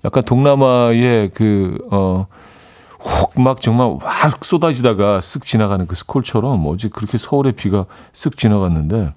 약간 0.05 0.23
동남아의 0.23 1.31
그, 1.33 1.77
어, 1.91 2.27
훅 2.99 3.39
막 3.39 3.61
정말 3.61 3.97
확 4.01 4.43
쏟아지다가 4.43 5.19
쓱 5.19 5.45
지나가는 5.45 5.87
그 5.87 5.95
스콜처럼 5.95 6.65
어제 6.67 6.89
그렇게 6.89 7.17
서울에 7.17 7.53
비가 7.53 7.85
쓱 8.11 8.37
지나갔는데 8.37 9.13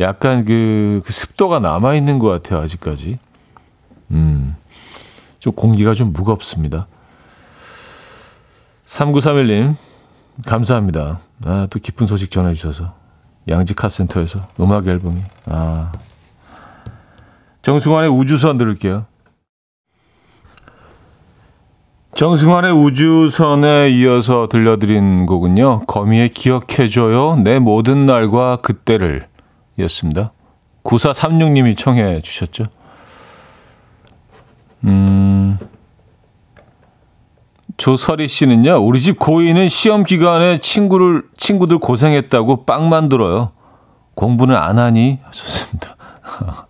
약간 0.00 0.44
그, 0.44 1.00
그 1.04 1.12
습도가 1.12 1.58
남아있는 1.60 2.18
것 2.18 2.28
같아요, 2.28 2.60
아직까지. 2.60 3.18
음, 4.12 4.54
좀 5.38 5.52
공기가 5.52 5.94
좀 5.94 6.12
무겁습니다. 6.12 6.86
3931님, 8.86 9.76
감사합니다. 10.46 11.20
아, 11.44 11.66
또 11.70 11.78
기쁜 11.78 12.06
소식 12.06 12.30
전해주셔서. 12.30 12.94
양지 13.48 13.74
카센터에서 13.74 14.40
음악 14.60 14.86
앨범이. 14.86 15.20
아. 15.46 15.92
정승환의 17.62 18.10
우주선 18.10 18.58
들을게요. 18.58 19.06
정승환의 22.14 22.72
우주선에 22.72 23.90
이어서 23.90 24.46
들려드린 24.48 25.26
곡은요. 25.26 25.86
거미의 25.86 26.28
기억해줘요. 26.28 27.36
내 27.36 27.58
모든 27.58 28.06
날과 28.06 28.58
그때를 28.62 29.26
이었습니다. 29.78 30.32
9436님이 30.84 31.76
청해 31.76 32.20
주셨죠. 32.20 32.66
음, 34.84 35.58
조설이 37.76 38.28
씨는요, 38.28 38.76
우리 38.76 39.00
집 39.00 39.18
고이는 39.18 39.68
시험 39.68 40.04
기간에 40.04 40.58
친구를, 40.58 41.24
친구들 41.36 41.78
고생했다고 41.78 42.64
빵 42.64 42.88
만들어요. 42.90 43.50
공부는 44.14 44.54
안 44.54 44.78
하니? 44.78 45.18
하셨습니다. 45.24 45.96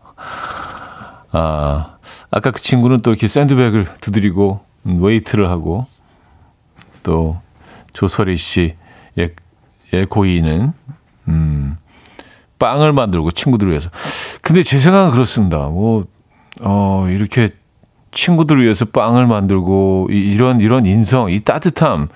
아, 1.33 1.97
아까 2.31 2.51
그 2.51 2.63
친구는 2.63 3.03
또 3.03 3.11
이렇게 3.11 3.29
샌드백을 3.29 3.85
두드리고, 4.01 4.61
음, 4.61 4.74
웨이트를 4.85 5.49
하고, 5.49 5.87
또, 7.03 7.41
조설이 7.93 8.37
씨, 8.37 8.77
예, 9.19 9.35
예, 9.93 10.05
고이는, 10.05 10.73
음, 11.29 11.77
빵을 12.59 12.93
만들고 12.93 13.31
친구들을 13.33 13.71
위해서. 13.71 13.91
근데 14.43 14.63
제 14.63 14.79
생각은 14.79 15.13
그렇습니다. 15.13 15.69
뭐, 15.69 16.07
어, 16.63 17.07
이렇게 17.11 17.51
친구들을 18.15 18.63
위해서 18.63 18.85
빵을 18.85 19.27
만들고 19.27 20.09
이, 20.11 20.15
이런 20.15 20.61
이런 20.61 20.87
인성, 20.87 21.31
이 21.31 21.41
따뜻함 21.41 22.09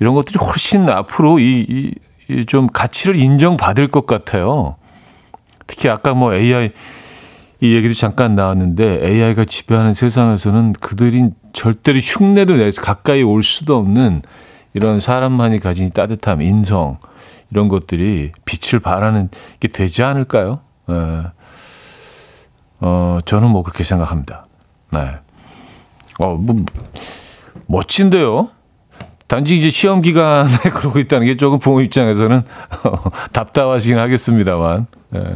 이런 0.00 0.14
것들이 0.14 0.38
훨씬 0.38 0.88
앞으로 0.88 1.38
이, 1.38 1.94
이, 2.28 2.46
좀 2.46 2.66
가치를 2.68 3.16
인정받을 3.16 3.88
것 3.88 4.06
같아요. 4.06 4.76
특히 5.66 5.88
아까 5.88 6.14
뭐 6.14 6.34
AI 6.34 6.72
이 7.60 7.74
얘기도 7.74 7.94
잠깐 7.94 8.34
나왔는데 8.34 9.06
AI가 9.06 9.44
지배하는 9.44 9.94
세상에서는 9.94 10.74
그들이 10.74 11.30
절대로 11.52 11.98
흉내도 11.98 12.56
내서 12.56 12.82
가까이 12.82 13.22
올 13.22 13.42
수도 13.42 13.76
없는 13.76 14.22
이런 14.74 15.00
사람만이 15.00 15.60
가진 15.60 15.90
따뜻함, 15.90 16.42
인성 16.42 16.98
이런 17.50 17.68
것들이 17.68 18.32
빛을 18.44 18.80
발하는 18.80 19.28
게 19.60 19.68
되지 19.68 20.02
않을까요? 20.02 20.60
예. 20.90 21.22
어, 22.80 23.20
저는 23.24 23.48
뭐 23.48 23.62
그렇게 23.62 23.84
생각합니다. 23.84 24.46
네. 24.90 25.14
어, 26.18 26.34
뭐 26.34 26.56
멋진데요. 27.66 28.50
단지 29.28 29.56
이제 29.56 29.70
시험 29.70 30.02
기간에 30.02 30.50
그러고 30.74 30.98
있다는 30.98 31.26
게 31.26 31.36
조금 31.36 31.58
부모 31.58 31.80
입장에서는 31.80 32.42
답답하시긴 33.32 33.98
하겠습니다만. 33.98 34.86
예. 35.14 35.34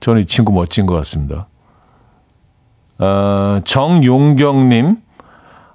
저는 0.00 0.22
이 0.22 0.24
친구 0.24 0.52
멋진 0.52 0.86
것 0.86 0.94
같습니다. 0.94 1.48
어, 2.98 3.60
정용경님, 3.64 4.96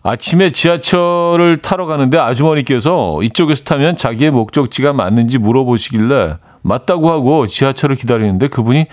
아침에 0.04 0.52
지하철을 0.52 1.62
타러 1.62 1.86
가는데 1.86 2.18
아주머니께서 2.18 3.22
이쪽에서 3.22 3.64
타면 3.66 3.96
자기의 3.96 4.32
목적지가 4.32 4.94
맞는지 4.94 5.38
물어보시길래 5.38 6.38
맞다고 6.62 7.12
하고 7.12 7.48
지하철을 7.48 7.96
기다리는데 7.96 8.48
그분이 8.48 8.86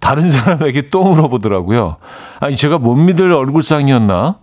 다른 0.00 0.30
사람에게 0.30 0.88
또 0.90 1.02
물어보더라고요. 1.02 1.96
아니, 2.40 2.56
제가 2.56 2.78
못 2.78 2.94
믿을 2.94 3.32
얼굴상이었나? 3.32 4.38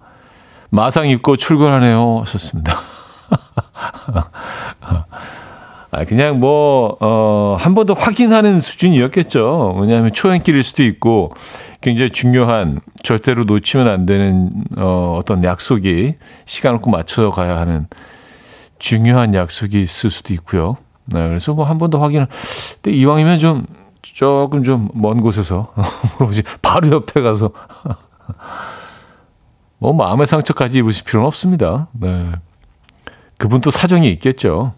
마상 0.69 1.07
입고 1.07 1.37
출근하네요. 1.37 2.19
하셨습니다. 2.21 2.79
아, 5.91 6.05
그냥 6.05 6.39
뭐, 6.39 6.97
어, 7.01 7.57
한 7.59 7.73
번 7.75 7.85
더 7.85 7.93
확인하는 7.93 8.59
수준이었겠죠. 8.61 9.75
왜냐하면 9.77 10.13
초행길일 10.13 10.63
수도 10.63 10.83
있고, 10.83 11.33
굉장히 11.81 12.11
중요한, 12.11 12.79
절대로 13.03 13.43
놓치면 13.43 13.87
안 13.87 14.05
되는, 14.05 14.51
어, 14.77 15.15
어떤 15.19 15.43
약속이 15.43 16.15
시간을 16.45 16.79
꼭 16.79 16.91
맞춰서 16.91 17.29
가야 17.29 17.57
하는 17.59 17.87
중요한 18.79 19.33
약속이 19.35 19.81
있을 19.81 20.09
수도 20.09 20.33
있고요. 20.33 20.77
네, 21.05 21.27
그래서 21.27 21.53
뭐 21.53 21.65
한 21.65 21.77
번 21.77 21.89
더 21.89 21.99
확인을, 21.99 22.27
근데 22.81 22.95
이왕이면 22.97 23.39
좀, 23.39 23.65
조금 24.01 24.63
좀 24.63 24.89
먼 24.93 25.19
곳에서, 25.21 25.73
뭐지, 26.19 26.43
바로 26.61 26.89
옆에 26.89 27.21
가서, 27.21 27.51
뭐 29.79 29.93
마음의 29.93 30.27
상처까지 30.27 30.77
입으실 30.79 31.03
필요는 31.03 31.27
없습니다. 31.27 31.87
네. 31.93 32.27
그분 33.37 33.59
또 33.61 33.71
사정이 33.71 34.09
있겠죠. 34.11 34.73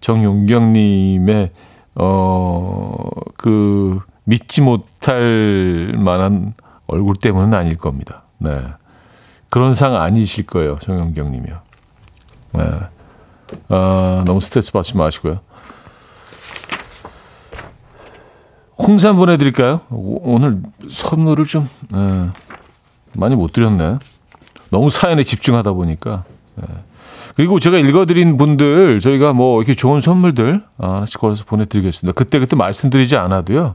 정용경님의 0.00 1.50
어그 1.94 4.00
믿지 4.24 4.60
못할 4.60 5.94
만한 5.98 6.54
얼굴 6.86 7.14
때문은 7.14 7.54
아닐 7.54 7.76
겁니다. 7.76 8.22
네 8.38 8.58
그런 9.50 9.74
상 9.74 9.94
아니실 9.96 10.46
거예요, 10.46 10.78
정용경님이요. 10.80 11.56
네. 12.52 12.62
아, 13.68 14.24
너무 14.26 14.40
스트레스 14.40 14.72
받지 14.72 14.96
마시고요. 14.96 15.38
홍삼 18.78 19.16
보내드릴까요? 19.16 19.80
오- 19.90 20.34
오늘 20.34 20.60
선물을 20.90 21.44
좀 21.46 21.68
네, 21.90 22.28
많이 23.16 23.34
못 23.36 23.52
드렸네. 23.52 23.98
너무 24.70 24.90
사연에 24.90 25.22
집중하다 25.22 25.72
보니까. 25.72 26.24
네. 26.56 26.66
그리고 27.36 27.60
제가 27.60 27.76
읽어드린 27.76 28.38
분들 28.38 28.98
저희가 28.98 29.34
뭐 29.34 29.60
이렇게 29.60 29.74
좋은 29.74 30.00
선물들 30.00 30.62
하나씩 30.78 31.20
걸어서 31.20 31.44
보내드리겠습니다. 31.44 32.14
그때 32.16 32.38
그때 32.38 32.56
말씀드리지 32.56 33.16
않아도요. 33.16 33.74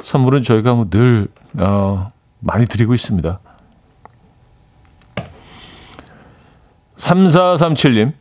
선물은 0.00 0.42
저희가 0.42 0.72
뭐늘 0.72 1.28
어, 1.60 2.10
많이 2.38 2.64
드리고 2.64 2.94
있습니다. 2.94 3.38
3437님 6.96 8.14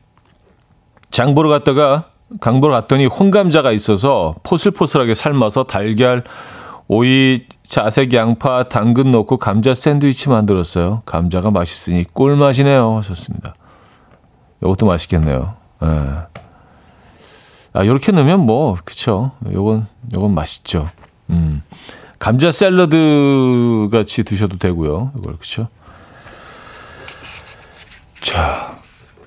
장 1.12 1.34
보러 1.34 1.48
갔다가 1.48 2.10
강 2.42 2.60
보러 2.60 2.74
갔더니 2.74 3.06
홍감자가 3.06 3.72
있어서 3.72 4.36
포슬포슬하게 4.44 5.14
삶아서 5.14 5.64
달걀, 5.64 6.26
오이, 6.90 7.46
자색 7.64 8.14
양파, 8.14 8.64
당근 8.64 9.12
넣고 9.14 9.38
감자 9.38 9.74
샌드위치 9.74 10.28
만들었어요. 10.28 11.04
감자가 11.06 11.52
맛있으니 11.52 12.04
꿀맛이네요. 12.14 12.98
하셨습니다. 12.98 13.56
이것도 14.62 14.86
맛있겠네요. 14.86 15.56
예. 15.84 15.88
아, 17.74 17.86
요렇게 17.86 18.12
넣으면 18.12 18.42
뭐, 18.42 18.76
그쵸. 18.84 19.32
요건, 19.52 19.88
요건 20.14 20.34
맛있죠. 20.34 20.88
음. 21.30 21.62
감자 22.18 22.52
샐러드 22.52 23.90
같이 23.92 24.24
드셔도 24.24 24.58
되고요. 24.58 25.12
이걸, 25.18 25.36
그쵸. 25.36 25.68
자. 28.22 28.78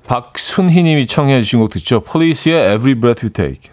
박순희 0.06 0.82
님이 0.82 1.06
청해 1.06 1.40
주신 1.42 1.60
곡 1.60 1.70
듣죠. 1.70 2.00
폴리스의 2.00 2.74
Every 2.74 2.94
Breath 2.94 3.24
You 3.24 3.32
Take. 3.32 3.70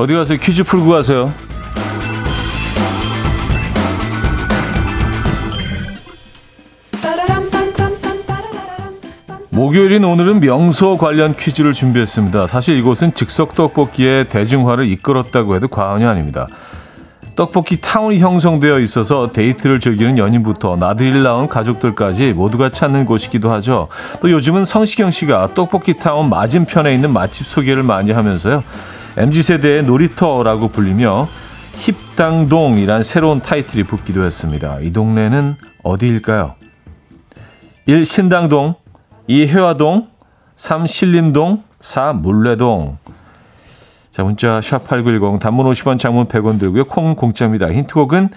어디 0.00 0.14
가세요? 0.14 0.38
퀴즈 0.40 0.64
풀고 0.64 0.88
가세요. 0.88 1.30
목요일인 9.50 10.04
오늘은 10.04 10.40
명소 10.40 10.96
관련 10.96 11.36
퀴즈를 11.36 11.74
준비했습니다. 11.74 12.46
사실 12.46 12.78
이곳은 12.78 13.12
즉석 13.12 13.54
떡볶이의 13.54 14.30
대중화를 14.30 14.90
이끌었다고 14.90 15.54
해도 15.54 15.68
과언이 15.68 16.06
아닙니다. 16.06 16.48
떡볶이 17.36 17.82
타운이 17.82 18.20
형성되어 18.20 18.80
있어서 18.80 19.32
데이트를 19.32 19.80
즐기는 19.80 20.16
연인부터 20.16 20.76
나들이를 20.76 21.22
나온 21.22 21.46
가족들까지 21.46 22.32
모두가 22.32 22.70
찾는 22.70 23.04
곳이기도 23.04 23.52
하죠. 23.52 23.88
또 24.22 24.30
요즘은 24.30 24.64
성시경 24.64 25.10
씨가 25.10 25.50
떡볶이 25.54 25.98
타운 25.98 26.30
맞은편에 26.30 26.94
있는 26.94 27.12
맛집 27.12 27.46
소개를 27.46 27.82
많이 27.82 28.12
하면서요. 28.12 28.64
MZ세대의 29.16 29.84
놀이터라고 29.84 30.68
불리며 30.68 31.28
힙당동이란 31.76 33.02
새로운 33.02 33.40
타이틀이 33.40 33.84
붙기도 33.84 34.24
했습니다. 34.24 34.78
이 34.80 34.92
동네는 34.92 35.56
어디일까요? 35.82 36.54
1. 37.86 38.04
신당동 38.04 38.74
2. 39.26 39.46
회화동 39.46 40.08
3. 40.56 40.86
신림동 40.86 41.64
4. 41.80 42.12
물레동 42.12 42.98
자 44.10 44.22
문자 44.22 44.60
샵8910 44.60 45.40
단문 45.40 45.66
50원 45.72 45.98
장문 45.98 46.26
100원 46.26 46.58
들고요. 46.58 46.84
콩 46.84 47.14
공짜입니다. 47.14 47.72
힌트곡은 47.72 48.28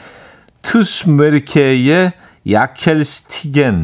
투스메르케의 0.62 2.14
야켈스티겐인데요. 2.50 3.80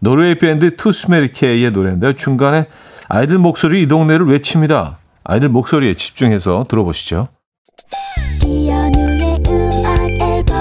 노르웨이 0.00 0.38
밴드 0.38 0.76
투스메르케의 0.76 1.70
노래인데요. 1.70 2.14
중간에 2.14 2.66
아이들 3.08 3.38
목소리 3.38 3.82
이 3.82 3.88
동네를 3.88 4.26
외칩니다. 4.26 4.98
아이들 5.28 5.48
목소리에 5.48 5.94
집중해서 5.94 6.66
들어보시죠. 6.68 7.28
이현우의 8.44 9.42
음악 9.48 10.10
앨범 10.22 10.56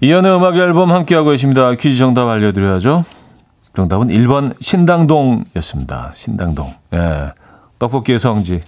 이연의 0.00 0.36
음악 0.36 0.56
앨범 0.56 0.90
함께하고 0.92 1.30
계십니다. 1.30 1.74
퀴즈 1.74 1.98
정답 1.98 2.28
알려드려야죠. 2.28 3.04
정답은 3.76 4.08
1번 4.08 4.54
신당동이었습니다. 4.60 6.12
신당동. 6.14 6.72
예. 6.94 7.32
떡볶이의 7.78 8.18
성지. 8.18 8.60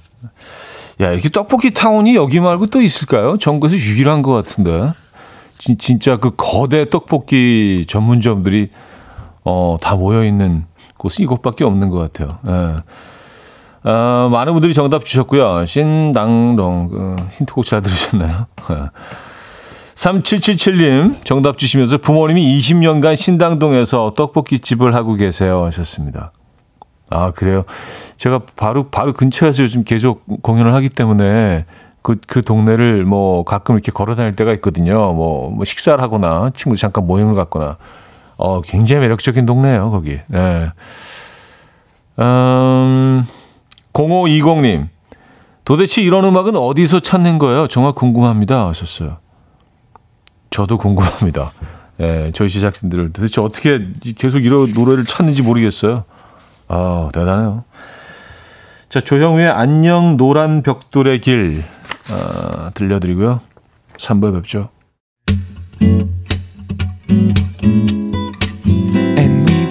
야, 1.00 1.10
이렇게 1.10 1.28
떡볶이 1.30 1.72
타운이 1.72 2.16
여기 2.16 2.40
말고 2.40 2.66
또 2.66 2.82
있을까요? 2.82 3.38
전국에서 3.38 3.76
유일한 3.76 4.22
것 4.22 4.32
같은데. 4.32 4.90
진, 5.58 5.78
진짜 5.78 6.16
그 6.16 6.32
거대 6.36 6.90
떡볶이 6.90 7.86
전문점들이 7.88 8.70
어, 9.44 9.76
다 9.80 9.94
모여있는 9.94 10.66
곳은 10.98 11.22
이곳밖에 11.24 11.64
없는 11.64 11.90
것 11.90 11.98
같아요. 11.98 12.38
예. 12.48 12.76
아, 13.88 14.28
많은 14.32 14.52
분들이 14.52 14.74
정답 14.74 15.04
주셨고요. 15.04 15.64
신당동. 15.64 16.90
어, 16.92 17.16
힌트곡 17.30 17.64
잘 17.64 17.80
들으셨나요? 17.80 18.46
3777님 19.94 21.24
정답 21.24 21.56
주시면서 21.56 21.98
부모님이 21.98 22.58
20년간 22.58 23.16
신당동에서 23.16 24.12
떡볶이 24.14 24.58
집을 24.58 24.94
하고 24.94 25.14
계세요 25.14 25.64
하셨습니다. 25.64 26.32
아 27.10 27.30
그래요. 27.30 27.64
제가 28.16 28.40
바로 28.56 28.88
바로 28.88 29.14
근처에서 29.14 29.62
요즘 29.62 29.84
계속 29.84 30.24
공연을 30.42 30.74
하기 30.74 30.90
때문에 30.90 31.64
그, 32.02 32.16
그 32.26 32.42
동네를 32.42 33.04
뭐 33.04 33.42
가끔 33.44 33.74
이렇게 33.74 33.90
걸어 33.90 34.14
다닐 34.14 34.32
때가 34.32 34.52
있거든요. 34.54 35.12
뭐, 35.12 35.50
뭐 35.50 35.64
식사를 35.64 36.00
하거나 36.02 36.50
친구 36.54 36.76
잠깐 36.76 37.06
모임을 37.06 37.34
갖거나 37.34 37.78
어 38.36 38.60
굉장히 38.60 39.00
매력적인 39.00 39.46
동네예요 39.46 39.90
거기. 39.90 40.18
네. 40.28 40.70
음, 42.18 43.24
0520님 43.92 44.88
도대체 45.64 46.02
이런 46.02 46.24
음악은 46.24 46.56
어디서 46.56 47.00
찾는 47.00 47.38
거예요? 47.38 47.66
정말 47.66 47.92
궁금합니다 47.92 48.68
하셨어요. 48.68 49.18
저도 50.50 50.78
궁금합니다. 50.78 51.50
예, 52.00 52.30
저희 52.34 52.48
제작진들 52.48 53.12
도대체 53.12 53.40
어떻게 53.40 53.88
계속 54.16 54.44
이런 54.44 54.72
노래를 54.72 55.04
찾는지 55.04 55.42
모르겠어요. 55.42 56.04
아, 56.68 57.08
대단해요. 57.12 57.64
자, 58.88 59.00
조형우의 59.00 59.48
안녕 59.48 60.16
노란 60.16 60.62
벽돌의 60.62 61.20
길 61.20 61.64
아, 62.10 62.70
들려드리고요. 62.74 63.40
3부에 63.96 64.34
뵙죠. 64.34 64.68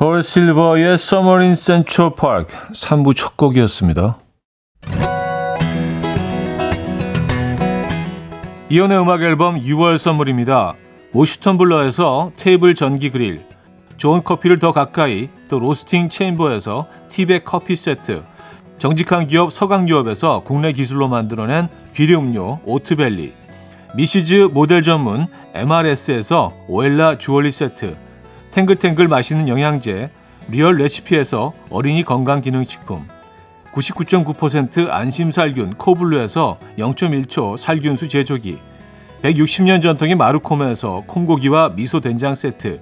호레이스 0.00 0.24
실버의 0.24 0.94
Summer 0.94 1.40
in 1.40 1.54
Central 1.54 2.12
Park 2.16 2.48
3부 2.72 3.14
첫 3.14 3.36
곡이었습니다. 3.36 4.18
이현우의 8.70 9.00
음악 9.00 9.22
앨범 9.22 9.60
6월 9.60 9.96
선물입니다. 9.96 10.72
모슈턴 11.12 11.58
블러에서 11.58 12.32
테이블 12.36 12.74
전기 12.74 13.10
그릴, 13.10 13.46
좋은 13.96 14.24
커피를 14.24 14.58
더 14.58 14.72
가까이, 14.72 15.28
또 15.48 15.60
로스팅 15.60 16.08
체인버에서 16.08 16.88
티백 17.08 17.44
커피 17.44 17.76
세트, 17.76 18.24
정직한 18.78 19.28
기업 19.28 19.52
서강유업에서 19.52 20.42
국내 20.44 20.72
기술로 20.72 21.06
만들어낸 21.06 21.68
귀리 21.94 22.16
음료 22.16 22.58
오트벨리, 22.64 23.32
미시즈 23.94 24.48
모델 24.52 24.82
전문 24.82 25.28
MRS에서 25.54 26.52
오엘라 26.66 27.18
주얼리 27.18 27.52
세트, 27.52 28.03
탱글탱글 28.54 29.08
맛있는 29.08 29.48
영양제 29.48 30.10
리얼 30.48 30.76
레시피에서 30.76 31.52
어린이 31.70 32.04
건강기능식품 32.04 33.04
99.9% 33.72 34.90
안심살균 34.90 35.74
코블루에서 35.74 36.60
0.1초 36.78 37.56
살균수 37.56 38.06
제조기 38.06 38.60
160년 39.22 39.82
전통의 39.82 40.14
마루코메에서 40.14 41.02
콩고기와 41.08 41.70
미소된장 41.70 42.36
세트 42.36 42.80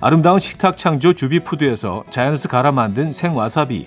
아름다운 0.00 0.40
식탁 0.40 0.78
창조 0.78 1.12
주비푸드에서 1.12 2.04
자연에서 2.08 2.48
갈아 2.48 2.72
만든 2.72 3.12
생와사비 3.12 3.86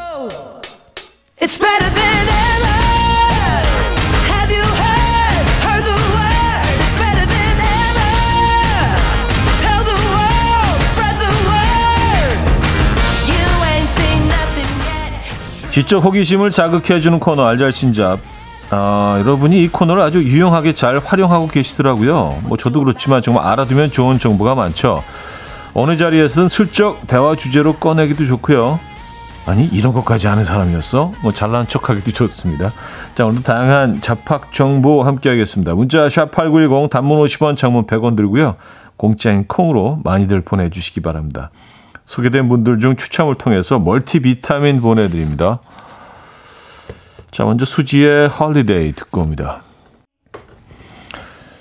지적 15.71 16.03
호기심을 16.03 16.51
자극해주는 16.51 17.19
코너 17.19 17.45
알잘 17.45 17.71
신잡 17.71 18.19
아, 18.71 19.17
여러분이 19.19 19.63
이 19.63 19.67
코너를 19.67 20.01
아주 20.01 20.23
유용하게 20.23 20.73
잘 20.73 20.99
활용하고 20.99 21.47
계시더라고요. 21.47 22.41
뭐 22.43 22.57
저도 22.57 22.79
그렇지만 22.79 23.21
정말 23.21 23.45
알아두면 23.45 23.91
좋은 23.91 24.17
정보가 24.17 24.55
많죠. 24.55 25.03
어느 25.73 25.97
자리에서든 25.97 26.47
슬쩍 26.47 27.05
대화 27.07 27.35
주제로 27.35 27.73
꺼내기도 27.73 28.25
좋고요. 28.25 28.79
아니 29.45 29.65
이런 29.65 29.91
것까지 29.91 30.27
아는 30.27 30.43
사람이었어? 30.43 31.11
뭐 31.21 31.33
잘난 31.33 31.67
척하기도 31.67 32.11
좋습니다. 32.11 32.71
자 33.15 33.25
오늘도 33.25 33.43
다양한 33.43 33.99
잡학 33.99 34.53
정보 34.53 35.03
함께하겠습니다. 35.03 35.73
문자 35.75 36.07
샵8910 36.07 36.89
단문 36.89 37.19
50원 37.25 37.57
장문 37.57 37.87
100원 37.87 38.15
들고요. 38.15 38.55
공짜인 38.95 39.45
콩으로 39.47 39.99
많이들 40.03 40.41
보내주시기 40.41 41.01
바랍니다. 41.01 41.49
소개된 42.11 42.49
분들 42.49 42.79
중 42.79 42.97
추첨을 42.97 43.35
통해서 43.35 43.79
멀티비타민 43.79 44.81
보내드립니다. 44.81 45.59
자 47.31 47.45
먼저 47.45 47.63
수지의 47.63 48.27
Holiday 48.27 48.91
듣고 48.91 49.21
옵니다. 49.21 49.61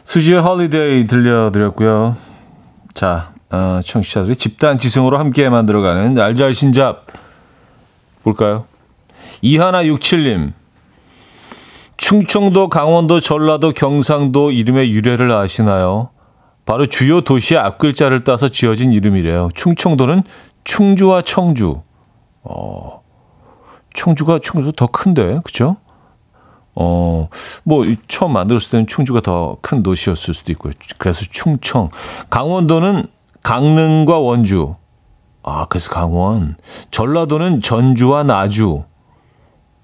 수지의 0.02 0.40
Holiday 0.40 1.04
들려드렸고요. 1.04 2.16
자 2.94 3.32
어, 3.50 3.78
청취자들이 3.84 4.34
집단 4.34 4.76
지성으로 4.76 5.20
함께 5.20 5.48
만들어가는 5.48 6.18
알잘신잡 6.18 7.06
볼까요? 8.24 8.64
이하나 9.42 9.84
67님. 9.84 10.52
충청도, 11.96 12.68
강원도, 12.70 13.20
전라도, 13.20 13.72
경상도 13.72 14.50
이름의 14.50 14.90
유래를 14.90 15.30
아시나요? 15.30 16.10
바로 16.70 16.87
주요 16.87 17.20
도시의 17.20 17.59
앞글자를 17.59 18.22
따서 18.22 18.48
지어진 18.48 18.92
이름이래요. 18.92 19.48
충청도는 19.56 20.22
충주와 20.62 21.20
청주. 21.22 21.83
어, 22.44 23.02
청주가 23.92 24.38
충주도 24.38 24.70
더 24.70 24.87
큰데, 24.87 25.40
그죠? 25.42 25.78
어, 26.76 27.28
뭐, 27.64 27.85
처음 28.06 28.35
만들었을 28.35 28.70
때는 28.70 28.87
충주가 28.87 29.20
더 29.20 29.56
큰 29.62 29.83
도시였을 29.83 30.33
수도 30.33 30.52
있고요. 30.52 30.72
그래서 30.98 31.22
충청. 31.28 31.88
강원도는 32.30 33.09
강릉과 33.42 34.20
원주. 34.20 34.74
아, 35.42 35.66
그래서 35.68 35.90
강원. 35.90 36.56
전라도는 36.92 37.62
전주와 37.62 38.22
나주. 38.22 38.85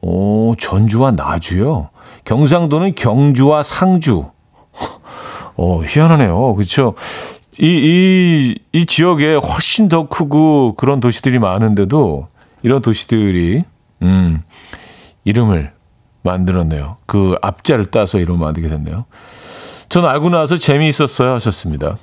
오, 0.03 0.55
전주와 0.57 1.11
나주요. 1.11 1.91
경상도는 2.25 2.95
경주와 2.95 3.65
상주. 3.65 4.36
어, 5.57 5.83
희한하네요. 5.83 6.55
그렇죠? 6.55 6.95
이, 7.59 7.67
이, 7.67 8.55
이 8.73 8.87
지역에 8.87 9.35
훨씬 9.35 9.89
더 9.89 10.09
크고 10.09 10.75
그런 10.75 11.01
도시들이 11.01 11.39
많은데도 11.39 12.29
이런 12.63 12.83
도시들이, 12.83 13.63
음, 14.03 14.43
이름을 15.25 15.73
만들었네요. 16.23 16.99
그 17.07 17.37
앞자를 17.41 17.87
따서 17.87 18.19
이름을 18.19 18.41
만들게 18.41 18.69
됐네요. 18.69 19.07
전 19.89 20.05
알고 20.05 20.31
나서 20.31 20.59
재미있었어요 20.59 21.33
하셨습니다. 21.35 21.97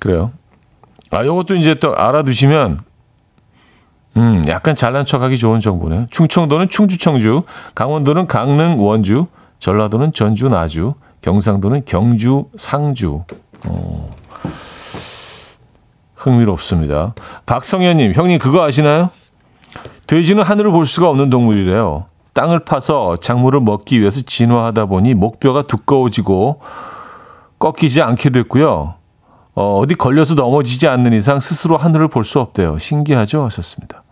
그래요. 0.00 0.32
아, 1.10 1.24
요것도 1.24 1.56
이제 1.56 1.74
또 1.76 1.94
알아두시면, 1.96 2.80
음, 4.16 4.44
약간 4.48 4.74
잘난 4.74 5.06
척하기 5.06 5.38
좋은 5.38 5.60
정보네요. 5.60 6.06
충청도는 6.10 6.68
충주, 6.68 6.98
청주, 6.98 7.44
강원도는 7.74 8.26
강릉, 8.26 8.84
원주, 8.84 9.26
전라도는 9.58 10.12
전주, 10.12 10.48
나주, 10.48 10.94
경상도는 11.20 11.84
경주, 11.84 12.46
상주. 12.56 13.24
어, 13.66 14.10
흥미롭습니다. 16.14 17.14
박성현님, 17.46 18.12
형님 18.14 18.38
그거 18.38 18.64
아시나요? 18.64 19.10
돼지는 20.06 20.42
하늘을 20.42 20.70
볼 20.70 20.86
수가 20.86 21.08
없는 21.10 21.30
동물이래요. 21.30 22.06
땅을 22.34 22.60
파서 22.64 23.16
작물을 23.16 23.60
먹기 23.60 24.00
위해서 24.00 24.20
진화하다 24.22 24.86
보니 24.86 25.14
목뼈가 25.14 25.62
두꺼워지고 25.62 26.60
꺾이지 27.58 28.02
않게 28.02 28.30
됐고요. 28.30 28.94
어, 29.54 29.78
어디 29.78 29.94
걸려서 29.96 30.34
넘어지지 30.34 30.86
않는 30.86 31.12
이상 31.14 31.40
스스로 31.40 31.76
하늘을 31.76 32.08
볼 32.08 32.24
수 32.24 32.38
없대요. 32.40 32.78
신기하죠? 32.78 33.44
하셨습니다. 33.44 34.04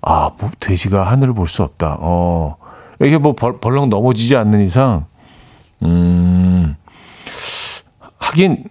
아, 0.00 0.30
뭐, 0.38 0.50
돼지가 0.60 1.02
하늘을 1.02 1.34
볼 1.34 1.48
수 1.48 1.64
없다. 1.64 1.96
어, 2.00 2.56
이게 3.00 3.18
뭐 3.18 3.34
벌, 3.34 3.58
벌렁 3.60 3.90
넘어지지 3.90 4.36
않는 4.36 4.60
이상, 4.62 5.06
음, 5.82 6.76
하긴, 8.18 8.64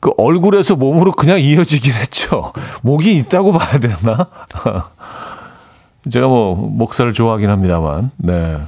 그 0.00 0.10
얼굴에서 0.18 0.76
몸으로 0.76 1.12
그냥 1.12 1.40
이어지긴 1.40 1.92
했죠. 1.94 2.52
목이 2.82 3.16
있다고 3.16 3.52
봐야 3.52 3.78
되나? 3.78 4.28
제가 6.10 6.26
뭐, 6.28 6.54
목살을 6.56 7.12
좋아하긴 7.12 7.48
합니다만, 7.48 8.10
네. 8.18 8.58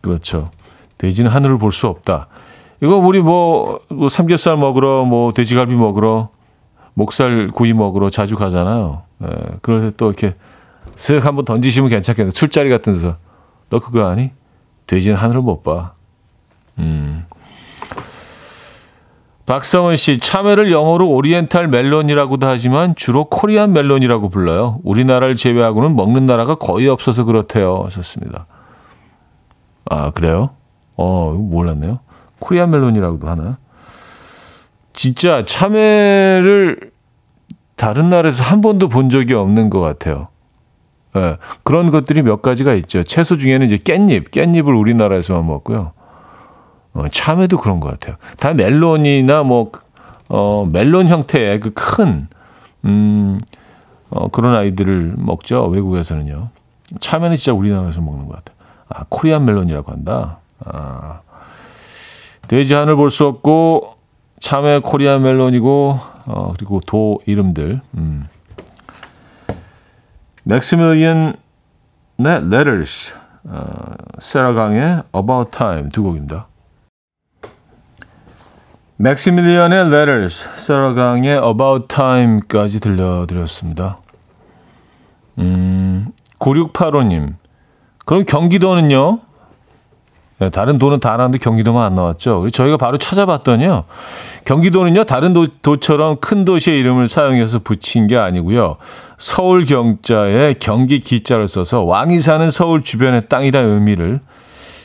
그렇죠. 0.00 0.50
돼지는 0.98 1.30
하늘을 1.30 1.58
볼 1.58 1.72
수 1.72 1.88
없다. 1.88 2.28
이거 2.80 2.96
우리 2.96 3.20
뭐, 3.20 3.80
뭐 3.88 4.08
삼겹살 4.08 4.56
먹으러, 4.56 5.04
뭐 5.04 5.32
돼지갈비 5.32 5.74
먹으러, 5.74 6.28
목살 6.94 7.48
구이 7.52 7.72
먹으러 7.72 8.08
자주 8.10 8.36
가잖아요. 8.36 9.02
예, 9.24 9.26
그럴 9.62 9.80
때 9.80 9.90
또 9.96 10.06
이렇게 10.06 10.34
쓱 10.96 11.22
한번 11.22 11.44
던지시면 11.44 11.90
괜찮겠네. 11.90 12.30
술자리 12.30 12.70
같은 12.70 12.92
데서. 12.94 13.16
너 13.70 13.80
그거 13.80 14.06
아니? 14.06 14.30
돼지는 14.86 15.16
하늘을 15.16 15.42
못 15.42 15.62
봐. 15.62 15.92
음. 16.78 17.26
박성은 19.46 19.96
씨, 19.96 20.18
참외를 20.18 20.70
영어로 20.70 21.08
오리엔탈 21.08 21.68
멜론이라고도 21.68 22.46
하지만 22.46 22.94
주로 22.94 23.24
코리안 23.24 23.72
멜론이라고 23.72 24.28
불러요. 24.28 24.78
우리나라를 24.84 25.36
제외하고는 25.36 25.96
먹는 25.96 26.26
나라가 26.26 26.54
거의 26.54 26.86
없어서 26.88 27.24
그렇대요. 27.24 27.82
하셨습니다. 27.84 28.46
아, 29.90 30.10
그래요? 30.10 30.50
어, 30.96 31.32
몰랐네요. 31.32 32.00
코리안 32.40 32.70
멜론이라고도 32.70 33.26
하나? 33.26 33.58
진짜 34.92 35.44
참외를 35.46 36.90
다른 37.76 38.10
나라에서 38.10 38.44
한 38.44 38.60
번도 38.60 38.88
본 38.88 39.08
적이 39.08 39.34
없는 39.34 39.70
것 39.70 39.80
같아요. 39.80 40.28
예, 41.18 41.36
그런 41.64 41.90
것들이 41.90 42.22
몇 42.22 42.42
가지가 42.42 42.74
있죠. 42.74 43.02
채소 43.02 43.36
중에는 43.38 43.66
이제 43.66 43.76
깻잎, 43.76 44.30
깻잎을 44.30 44.78
우리나라에서만 44.78 45.46
먹고요. 45.46 45.92
어, 46.94 47.08
참외도 47.08 47.58
그런 47.58 47.80
것 47.80 47.90
같아요. 47.90 48.16
다 48.38 48.54
멜론이나 48.54 49.42
뭐, 49.42 49.70
어, 50.28 50.66
멜론 50.70 51.08
형태의 51.08 51.60
그 51.60 51.70
큰, 51.74 52.28
음, 52.84 53.38
어, 54.10 54.28
그런 54.28 54.54
아이들을 54.54 55.14
먹죠. 55.18 55.66
외국에서는요. 55.66 56.48
참외는 57.00 57.36
진짜 57.36 57.52
우리나라에서 57.56 58.00
먹는 58.00 58.26
것 58.26 58.36
같아요. 58.36 58.56
아, 58.88 59.04
Korean 59.08 59.44
melon이라고 59.44 59.92
한다. 59.92 60.38
아, 60.64 61.20
돼지 62.48 62.74
하늘 62.74 62.96
볼 62.96 63.10
수 63.10 63.26
없고, 63.26 63.94
참외 64.40 64.80
Korean 64.80 65.22
melon이고, 65.22 65.98
어, 66.26 66.52
그리고 66.56 66.80
도 66.80 67.18
이름들. 67.26 67.80
음. 67.98 68.24
맥시밀리언의 70.48 71.34
Letters, 72.18 73.14
어, 73.44 73.68
세라강의 74.18 75.02
About 75.14 75.50
Time 75.50 75.90
두 75.90 76.02
곡입니다. 76.02 76.48
맥시밀리언의 78.96 79.78
Letters, 79.88 80.48
세라강의 80.54 81.32
About 81.46 81.88
Time까지 81.88 82.80
들려드렸습니다. 82.80 83.98
음, 85.36 86.12
9685님. 86.38 87.34
그럼 88.06 88.24
경기도는요? 88.24 89.20
네, 90.40 90.50
다른 90.50 90.78
도는 90.78 91.00
다 91.00 91.16
나왔는데 91.16 91.38
경기도만 91.38 91.84
안 91.84 91.94
나왔죠. 91.96 92.48
저희가 92.50 92.76
바로 92.76 92.96
찾아봤더니요. 92.96 93.84
경기도는요, 94.44 95.04
다른 95.04 95.32
도, 95.32 95.48
도처럼 95.62 96.18
큰 96.20 96.44
도시의 96.44 96.78
이름을 96.78 97.08
사용해서 97.08 97.58
붙인 97.58 98.06
게 98.06 98.16
아니고요. 98.16 98.76
서울 99.16 99.66
경자에 99.66 100.54
경기 100.60 101.00
기자를 101.00 101.48
써서 101.48 101.82
왕이 101.82 102.20
사는 102.20 102.48
서울 102.52 102.82
주변의 102.82 103.28
땅이라는 103.28 103.68
의미를 103.68 104.20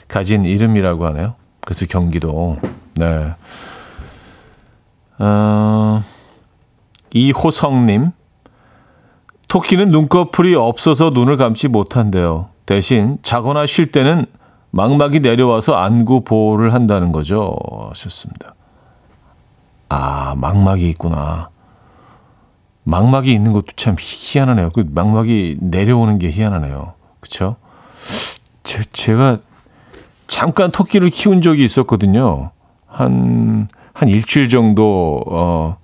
가진 0.07 0.43
이름이라고 0.43 1.05
하네요. 1.07 1.35
그래서 1.61 1.85
경기도. 1.85 2.57
네. 2.95 3.33
어, 5.19 6.03
이호성님. 7.13 8.11
토끼는 9.47 9.91
눈꺼풀이 9.91 10.55
없어서 10.55 11.11
눈을 11.11 11.37
감지 11.37 11.67
못한대요. 11.67 12.49
대신 12.65 13.19
자거나 13.21 13.67
쉴 13.67 13.91
때는 13.91 14.25
망막이 14.75 15.19
내려와서 15.19 15.75
안구 15.75 16.21
보호를 16.23 16.73
한다는 16.73 17.12
거죠. 17.12 17.55
하셨습니다. 17.89 18.55
아, 19.88 20.33
망막이 20.36 20.89
있구나. 20.89 21.51
망막이 22.83 23.31
있는 23.31 23.53
것도 23.53 23.67
참 23.75 23.95
희한하네요. 23.99 24.71
그 24.71 24.83
망막이 24.89 25.57
내려오는 25.62 26.17
게 26.17 26.31
희한하네요. 26.31 26.93
제, 28.63 28.81
제가 28.91 29.38
잠깐 30.25 30.71
토끼를 30.71 31.12
키운 31.12 31.43
적이 31.43 31.65
있었거든요. 31.65 32.49
한, 32.88 33.67
한 33.93 34.09
일주일 34.09 34.49
정도, 34.49 35.21
어, 35.27 35.77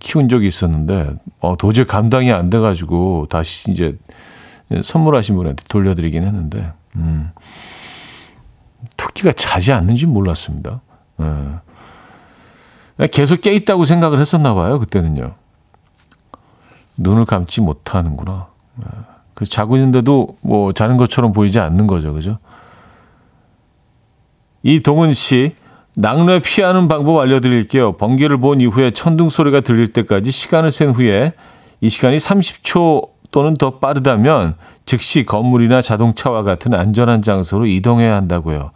키운 0.00 0.28
적이 0.28 0.48
있었는데, 0.48 1.10
어, 1.38 1.56
도저히 1.56 1.86
감당이 1.86 2.32
안 2.32 2.50
돼가지고 2.50 3.28
다시 3.30 3.70
이제 3.70 3.96
선물하신 4.82 5.36
분한테 5.36 5.62
돌려드리긴 5.68 6.24
했는데, 6.24 6.72
음. 6.96 7.30
토끼가 9.06 9.32
자지 9.32 9.72
않는지 9.72 10.06
몰랐습니다. 10.06 10.80
예. 11.20 13.06
계속 13.08 13.40
깨 13.40 13.52
있다고 13.52 13.84
생각을 13.84 14.20
했었나 14.20 14.54
봐요. 14.54 14.78
그때는요. 14.78 15.34
눈을 16.96 17.24
감지 17.24 17.60
못하는구나. 17.60 18.48
예. 18.82 18.88
그 19.34 19.44
자고 19.44 19.76
있는데도 19.76 20.36
뭐 20.42 20.72
자는 20.72 20.96
것처럼 20.96 21.32
보이지 21.32 21.58
않는 21.60 21.86
거죠. 21.86 22.12
그죠? 22.14 22.38
이동은 24.62 25.12
씨, 25.12 25.54
낙뢰 25.94 26.40
피하는 26.40 26.88
방법 26.88 27.18
알려드릴게요. 27.18 27.96
번개를 27.96 28.38
본 28.38 28.60
이후에 28.60 28.90
천둥 28.90 29.28
소리가 29.30 29.60
들릴 29.60 29.88
때까지 29.88 30.30
시간을 30.30 30.72
센 30.72 30.90
후에 30.90 31.34
이 31.80 31.88
시간이 31.88 32.16
30초 32.16 33.10
또는 33.30 33.54
더 33.54 33.78
빠르다면 33.78 34.56
즉시 34.86 35.24
건물이나 35.26 35.82
자동차와 35.82 36.44
같은 36.44 36.72
안전한 36.72 37.20
장소로 37.20 37.66
이동해야 37.66 38.14
한다고요. 38.14 38.70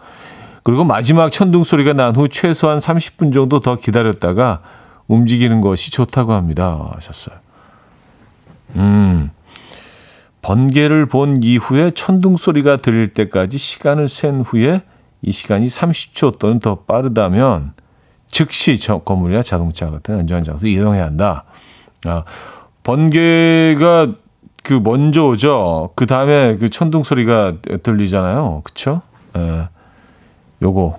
그리고 0.62 0.85
마지막 0.85 1.31
천둥 1.33 1.64
소리가 1.64 1.92
난 1.94 2.14
후 2.16 2.29
최소한 2.29 2.79
30분 2.79 3.33
정도 3.33 3.61
더 3.61 3.77
기다렸다가 3.77 4.61
움직이는 5.06 5.61
것이 5.61 5.90
좋다고 5.90 6.33
합니다. 6.35 6.90
하셨어요. 6.94 7.37
음. 8.77 9.31
번개를 10.42 11.06
본 11.06 11.42
이후에 11.42 11.90
천둥 11.92 12.37
소리가 12.37 12.79
들릴 12.79 13.13
때까지 13.15 13.58
시간을 13.58 14.08
센 14.08 14.40
후에 14.40 14.83
이 15.23 15.33
시간이 15.33 15.67
30초 15.67 16.38
또는 16.38 16.61
더 16.61 16.77
빠르다면 16.77 17.73
즉시 18.27 18.79
저 18.79 18.98
건물이나 18.98 19.42
자동차 19.42 19.90
같은 19.90 20.19
안전한 20.19 20.44
장소로 20.44 20.71
이동해야 20.71 21.04
한다. 21.04 21.44
아, 22.06 22.25
번개가 22.83 24.15
그 24.63 24.75
먼저 24.75 25.25
오죠. 25.27 25.90
그 25.94 26.06
다음에 26.06 26.56
그 26.56 26.69
천둥 26.69 27.02
소리가 27.02 27.54
들리잖아요. 27.83 28.63
그쵸? 28.65 29.02
예. 29.37 29.69
요거. 30.63 30.98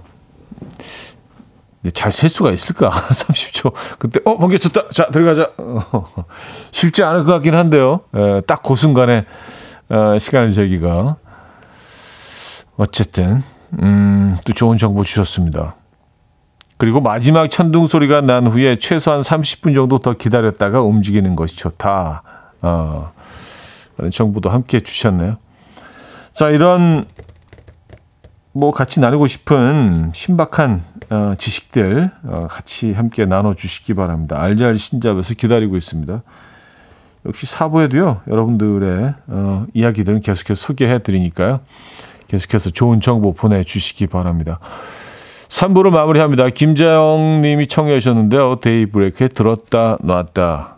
잘 1.94 2.12
셀 2.12 2.30
수가 2.30 2.52
있을까? 2.52 2.92
30초. 3.10 3.74
그때, 3.98 4.20
어, 4.26 4.38
번개 4.38 4.58
쳤다. 4.58 4.88
자, 4.90 5.08
들어가자. 5.08 5.50
어, 5.58 6.06
쉽지 6.72 7.04
않을 7.04 7.24
것 7.24 7.32
같긴 7.34 7.56
한데요. 7.56 8.02
예, 8.16 8.42
딱 8.46 8.62
그 8.64 8.76
순간에, 8.76 9.26
어, 9.90 10.18
시간을 10.20 10.52
재기가. 10.52 11.16
어쨌든, 12.78 13.44
음, 13.82 14.38
또 14.46 14.54
좋은 14.54 14.78
정보 14.78 15.04
주셨습니다. 15.04 15.76
그리고 16.78 17.00
마지막 17.02 17.50
천둥 17.50 17.88
소리가 17.88 18.22
난 18.22 18.48
후에 18.48 18.78
최소한 18.80 19.22
30분 19.22 19.74
정도 19.76 20.00
더 20.00 20.14
기다렸다가 20.14 20.82
움직이는 20.82 21.36
것이 21.36 21.58
좋다. 21.58 22.24
어, 22.62 23.12
그런 23.96 24.12
정보도 24.12 24.50
함께 24.50 24.82
주셨네요. 24.82 25.38
자, 26.32 26.50
이런 26.50 27.04
뭐 28.54 28.72
같이 28.72 29.00
나누고 29.00 29.28
싶은 29.28 30.12
신박한 30.14 30.84
어, 31.10 31.34
지식들 31.38 32.12
어, 32.24 32.48
같이 32.50 32.94
함께 32.94 33.26
나눠주시기 33.26 33.94
바랍니다. 33.94 34.42
알잘 34.42 34.76
신잡에서 34.78 35.34
기다리고 35.36 35.78
있습니다. 35.78 36.24
역시 37.26 37.46
사부에도요 37.46 38.22
여러분들의 38.28 39.14
어, 39.28 39.66
이야기들은 39.74 40.22
계속해서 40.22 40.56
소개해 40.56 41.00
드리니까요 41.00 41.62
계속해서 42.28 42.72
좋은 42.72 43.00
정보 43.00 43.34
보내주시기 43.34 44.08
바랍니다 44.08 44.60
3부를 45.50 45.92
마무리합니다 45.92 46.50
김자영 46.50 47.42
님이 47.42 47.68
청해 47.68 48.00
주셨는데요 48.00 48.60
데이브레이크에 48.60 49.28
들었다 49.28 49.98
놨다 50.02 50.78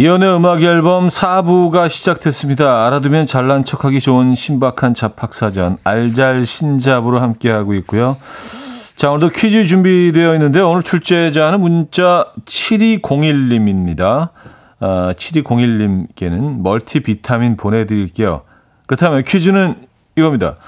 이연의 0.00 0.36
음악 0.36 0.62
앨범 0.62 1.08
4부가 1.08 1.88
시작됐습니다. 1.88 2.86
알아두면 2.86 3.26
잘난 3.26 3.64
척하기 3.64 3.98
좋은 3.98 4.36
신박한 4.36 4.94
잡학사전 4.94 5.78
알잘 5.82 6.46
신잡으로 6.46 7.18
함께하고 7.18 7.74
있고요. 7.74 8.16
자 8.94 9.10
오늘도 9.10 9.30
퀴즈 9.30 9.64
준비되어 9.64 10.34
있는데 10.34 10.60
오늘 10.60 10.84
출제자는 10.84 11.60
문자 11.60 12.26
7201님입니다. 12.44 14.28
아, 14.78 15.12
7201님께는 15.16 16.62
멀티비타민 16.62 17.56
보내드릴게요. 17.56 18.42
그렇다면 18.86 19.24
퀴즈는 19.24 19.74
이겁니다. 20.14 20.58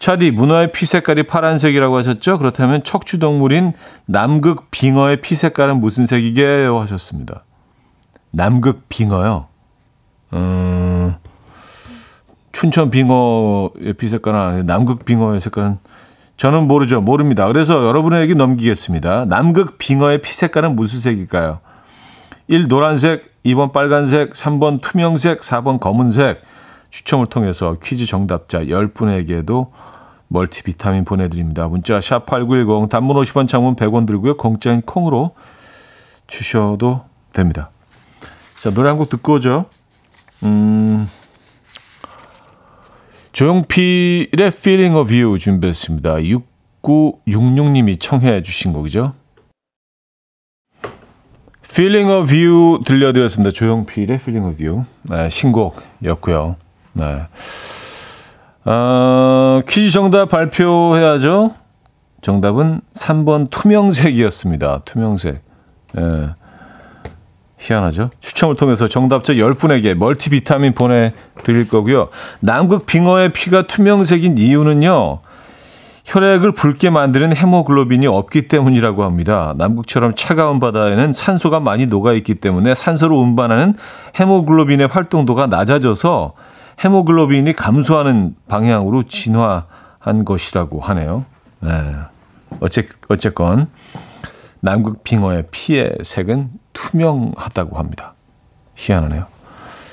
차디 0.00 0.32
문어의 0.32 0.72
피 0.72 0.86
색깔이 0.86 1.28
파란색이라고 1.28 1.96
하셨죠? 1.98 2.38
그렇다면 2.38 2.82
척추동물인 2.82 3.74
남극 4.06 4.72
빙어의 4.72 5.20
피 5.20 5.36
색깔은 5.36 5.78
무슨 5.78 6.04
색이게요? 6.04 6.80
하셨습니다. 6.80 7.44
남극 8.32 8.88
빙어요. 8.88 9.46
음, 10.32 11.14
춘천 12.50 12.90
빙어의 12.90 13.94
피 13.98 14.08
색깔은 14.08 14.40
아니에요. 14.40 14.62
남극 14.64 15.04
빙어의 15.04 15.40
색깔은 15.40 15.78
저는 16.36 16.66
모르죠. 16.66 17.00
모릅니다. 17.00 17.46
그래서 17.46 17.86
여러분에게 17.86 18.34
넘기겠습니다. 18.34 19.26
남극 19.26 19.78
빙어의 19.78 20.22
피 20.22 20.32
색깔은 20.32 20.74
무슨 20.74 21.00
색일까요? 21.00 21.60
1. 22.48 22.68
노란색, 22.68 23.42
2번 23.44 23.72
빨간색, 23.72 24.32
3번 24.32 24.80
투명색, 24.80 25.40
4번 25.40 25.78
검은색. 25.78 26.42
추첨을 26.90 27.26
통해서 27.26 27.76
퀴즈 27.82 28.06
정답자 28.06 28.60
10분에게도 28.60 29.70
멀티비타민 30.28 31.04
보내드립니다. 31.04 31.68
문자 31.68 32.00
샵 32.00 32.26
8910 32.26 32.88
단문 32.90 33.16
50원 33.16 33.48
장문 33.48 33.76
100원 33.76 34.06
들고요. 34.06 34.36
공짜인 34.36 34.82
콩으로 34.82 35.34
주셔도 36.26 37.04
됩니다. 37.32 37.71
자, 38.62 38.70
노래 38.70 38.88
한 38.90 38.96
곡 38.96 39.08
듣고 39.10 39.34
오죠. 39.34 39.64
음, 40.44 41.08
조용필의 43.32 44.36
Feeling 44.38 44.94
of 44.96 45.12
You 45.12 45.36
준비했습니다. 45.40 46.14
6966님이 46.84 47.98
청해 47.98 48.42
주신 48.42 48.72
곡이죠. 48.72 49.14
Feeling 51.64 52.08
of 52.08 52.32
You 52.32 52.84
들려드렸습니다. 52.84 53.50
조용필의 53.50 54.16
Feeling 54.18 54.54
of 54.54 54.64
You. 54.64 54.84
네, 55.10 55.28
신곡이었고요. 55.28 56.54
네. 56.92 57.22
어, 58.64 59.62
퀴즈 59.68 59.90
정답 59.90 60.28
발표해야죠. 60.28 61.52
정답은 62.20 62.80
3번 62.94 63.50
투명색이었습니다. 63.50 64.82
투명색. 64.84 65.42
예. 65.98 66.41
희한하죠? 67.62 68.10
추첨을 68.20 68.56
통해서 68.56 68.88
정답자 68.88 69.34
10분에게 69.34 69.94
멀티비타민 69.94 70.74
보내드릴 70.74 71.68
거고요. 71.68 72.08
남극 72.40 72.86
빙어의 72.86 73.32
피가 73.32 73.68
투명색인 73.68 74.36
이유는요. 74.36 75.20
혈액을 76.04 76.52
붉게 76.52 76.90
만드는 76.90 77.36
헤모글로빈이 77.36 78.08
없기 78.08 78.48
때문이라고 78.48 79.04
합니다. 79.04 79.54
남극처럼 79.56 80.14
차가운 80.16 80.58
바다에는 80.58 81.12
산소가 81.12 81.60
많이 81.60 81.86
녹아 81.86 82.12
있기 82.14 82.34
때문에 82.34 82.74
산소를 82.74 83.16
운반하는 83.16 83.74
헤모글로빈의 84.18 84.88
활동도가 84.88 85.46
낮아져서 85.46 86.32
헤모글로빈이 86.84 87.52
감소하는 87.52 88.34
방향으로 88.48 89.04
진화한 89.04 90.24
것이라고 90.24 90.80
하네요. 90.80 91.24
네. 91.60 91.70
어째, 92.58 92.86
어쨌건 93.08 93.68
남극 94.60 95.04
빙어의 95.04 95.44
피의 95.52 95.98
색은 96.02 96.50
투명하다고 96.72 97.78
합니다. 97.78 98.14
희한하네요. 98.74 99.26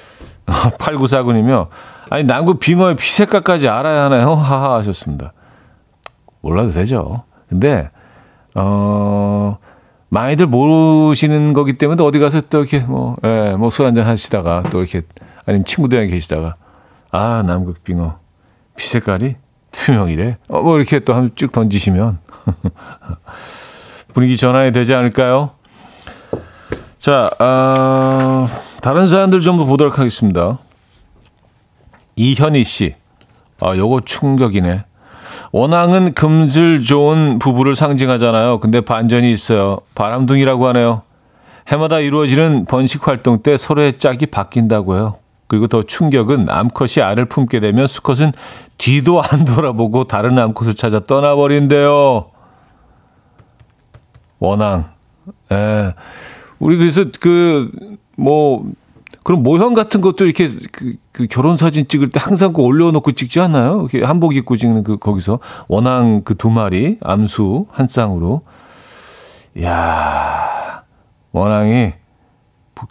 8949님이요. 0.45 1.67
아니, 2.09 2.23
남극 2.23 2.59
빙어의 2.59 2.95
피 2.95 3.09
색깔까지 3.09 3.67
알아야 3.69 4.05
하나요? 4.05 4.33
하하 4.35 4.75
하셨습니다. 4.77 5.33
몰라도 6.41 6.71
되죠. 6.71 7.23
근데, 7.49 7.89
어, 8.55 9.57
많이들 10.09 10.47
모르시는 10.47 11.53
거기 11.53 11.73
때문에 11.73 11.97
또 11.97 12.05
어디 12.05 12.17
가서 12.19 12.41
또 12.41 12.59
이렇게 12.59 12.79
뭐, 12.79 13.15
예, 13.23 13.55
뭐 13.57 13.69
술 13.69 13.85
한잔 13.85 14.07
하시다가 14.07 14.63
또 14.71 14.79
이렇게, 14.79 15.01
아니면 15.45 15.65
친구들이랑 15.65 16.09
계시다가, 16.09 16.55
아, 17.11 17.43
남극 17.45 17.83
빙어. 17.83 18.17
피 18.75 18.87
색깔이 18.87 19.35
투명이래. 19.71 20.37
어, 20.47 20.61
뭐 20.61 20.77
이렇게 20.77 20.99
또 21.01 21.13
한 21.13 21.31
쭉 21.35 21.51
던지시면 21.51 22.17
분위기 24.13 24.37
전환이 24.37 24.71
되지 24.71 24.93
않을까요? 24.95 25.51
자, 26.99 27.29
어, 27.39 28.47
다른 28.81 29.05
사람들 29.05 29.39
좀더 29.39 29.63
보도록 29.63 29.97
하겠습니다. 29.97 30.59
이현희 32.17 32.65
씨. 32.65 32.93
아, 33.61 33.75
요거 33.75 34.01
충격이네. 34.01 34.83
원앙은 35.53 36.13
금질 36.13 36.81
좋은 36.81 37.39
부부를 37.39 37.75
상징하잖아요. 37.75 38.59
근데 38.59 38.81
반전이 38.81 39.31
있어요. 39.31 39.79
바람둥이라고 39.95 40.67
하네요. 40.67 41.03
해마다 41.69 41.99
이루어지는 41.99 42.65
번식 42.65 43.07
활동 43.07 43.41
때 43.41 43.55
서로의 43.55 43.97
짝이 43.97 44.25
바뀐다고요. 44.25 45.15
그리고 45.47 45.67
더 45.67 45.83
충격은 45.83 46.49
암컷이 46.49 47.01
알을 47.01 47.25
품게 47.25 47.61
되면 47.61 47.87
수컷은 47.87 48.33
뒤도 48.77 49.21
안 49.23 49.45
돌아보고 49.45 50.03
다른 50.03 50.37
암컷을 50.37 50.75
찾아 50.75 50.99
떠나버린대요. 50.99 52.29
원앙. 54.39 54.91
예. 55.51 55.93
우리 56.59 56.77
그래서 56.77 57.05
그, 57.19 57.71
뭐, 58.15 58.69
그런 59.23 59.43
모형 59.43 59.73
같은 59.73 60.01
것도 60.01 60.25
이렇게 60.25 60.47
그, 60.71 60.95
그 61.11 61.27
결혼 61.27 61.57
사진 61.57 61.87
찍을 61.87 62.09
때 62.09 62.19
항상 62.21 62.53
그 62.53 62.61
올려놓고 62.61 63.11
찍지 63.13 63.39
않나요? 63.39 63.87
이렇게 63.91 64.05
한복 64.05 64.35
입고 64.35 64.57
찍는 64.57 64.83
그, 64.83 64.97
거기서. 64.97 65.39
원앙 65.67 66.23
그 66.23 66.35
두 66.35 66.49
마리, 66.49 66.97
암수 67.01 67.67
한 67.71 67.87
쌍으로. 67.87 68.41
이야, 69.57 70.83
원앙이 71.31 71.93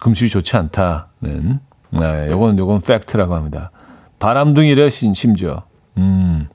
금술이 0.01 0.29
좋지 0.29 0.57
않다는. 0.57 1.61
네, 1.91 2.29
요건, 2.31 2.59
요건 2.59 2.81
팩트라고 2.81 3.35
합니다. 3.35 3.71
바람둥이래, 4.19 4.91
신, 4.91 5.15
심지어. 5.15 5.63
음. 5.97 6.49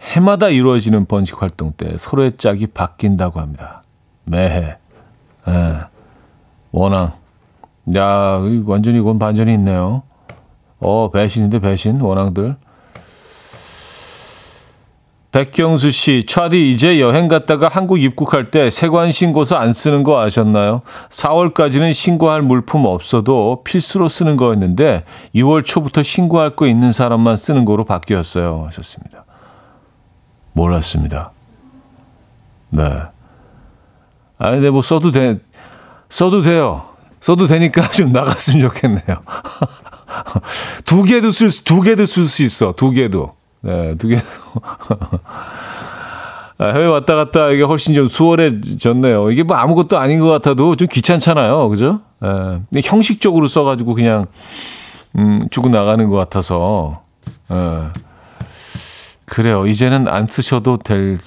해마다 0.00 0.48
이루어지는 0.48 1.06
번식 1.06 1.40
활동 1.40 1.72
때 1.72 1.96
서로의 1.96 2.36
짝이 2.36 2.66
바뀐다고 2.66 3.40
합니다. 3.40 3.82
매해. 4.24 4.76
예. 5.48 5.91
원앙. 6.72 7.12
야, 7.96 8.40
완전히 8.66 8.98
이건 8.98 9.18
반전이 9.18 9.52
있네요. 9.54 10.02
어, 10.80 11.10
배신인데 11.10 11.60
배신, 11.60 12.00
원앙들. 12.00 12.56
백경수 15.30 15.92
씨, 15.92 16.26
차디 16.28 16.70
이제 16.70 17.00
여행 17.00 17.26
갔다가 17.26 17.68
한국 17.68 18.02
입국할 18.02 18.50
때 18.50 18.68
세관 18.68 19.12
신고서 19.12 19.56
안 19.56 19.72
쓰는 19.72 20.02
거 20.02 20.20
아셨나요? 20.20 20.82
4월까지는 21.08 21.94
신고할 21.94 22.42
물품 22.42 22.84
없어도 22.84 23.62
필수로 23.64 24.10
쓰는 24.10 24.36
거였는데 24.36 25.04
6월 25.34 25.64
초부터 25.64 26.02
신고할 26.02 26.54
거 26.54 26.66
있는 26.66 26.92
사람만 26.92 27.36
쓰는 27.36 27.64
거로 27.64 27.86
바뀌었어요. 27.86 28.64
하셨습니다. 28.66 29.24
몰랐습니다. 30.52 31.32
네. 32.68 32.82
아, 34.36 34.50
근데 34.50 34.68
뭐 34.68 34.82
써도 34.82 35.12
돼, 35.12 35.38
써도 36.12 36.42
돼요. 36.42 36.82
써도 37.20 37.46
되니까 37.46 37.88
좀 37.90 38.12
나갔으면 38.12 38.68
좋겠네요. 38.68 39.16
두 40.84 41.04
개도 41.04 41.30
쓸, 41.30 41.48
두 41.64 41.80
개도 41.80 42.04
쓸 42.04 42.24
수 42.24 42.42
있어. 42.42 42.72
두 42.76 42.90
개도. 42.90 43.32
네, 43.62 43.96
두 43.96 44.08
개도. 44.08 44.22
아, 46.58 46.66
해외 46.66 46.84
왔다 46.84 47.14
갔다 47.14 47.48
이게 47.48 47.62
훨씬 47.62 47.94
좀 47.94 48.08
수월해졌네요. 48.08 49.30
이게 49.30 49.42
뭐 49.42 49.56
아무것도 49.56 49.98
아닌 49.98 50.20
것 50.20 50.28
같아도 50.28 50.76
좀 50.76 50.86
귀찮잖아요. 50.86 51.66
그죠? 51.70 52.00
예. 52.22 52.28
근데 52.28 52.80
형식적으로 52.84 53.48
써가지고 53.48 53.94
그냥, 53.94 54.26
음, 55.16 55.48
주고 55.50 55.70
나가는 55.70 56.06
것 56.10 56.16
같아서. 56.16 57.00
예. 57.50 57.88
그래요. 59.24 59.66
이제는 59.66 60.08
안 60.08 60.26
쓰셔도 60.26 60.76
될, 60.76 61.18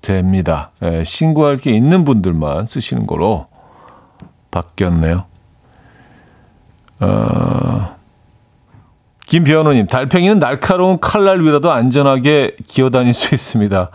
됩니다. 0.00 0.70
예, 0.82 1.04
신고할 1.04 1.58
게 1.58 1.70
있는 1.72 2.04
분들만 2.04 2.64
쓰시는 2.64 3.06
거로 3.06 3.48
바뀌었네요. 4.54 5.24
어, 7.00 7.96
김비현우님, 9.26 9.88
달팽이는 9.88 10.38
날카로운 10.38 11.00
칼날 11.00 11.40
위라도 11.40 11.72
안전하게 11.72 12.56
기어다닐 12.66 13.12
수 13.12 13.34
있습니다. 13.34 13.90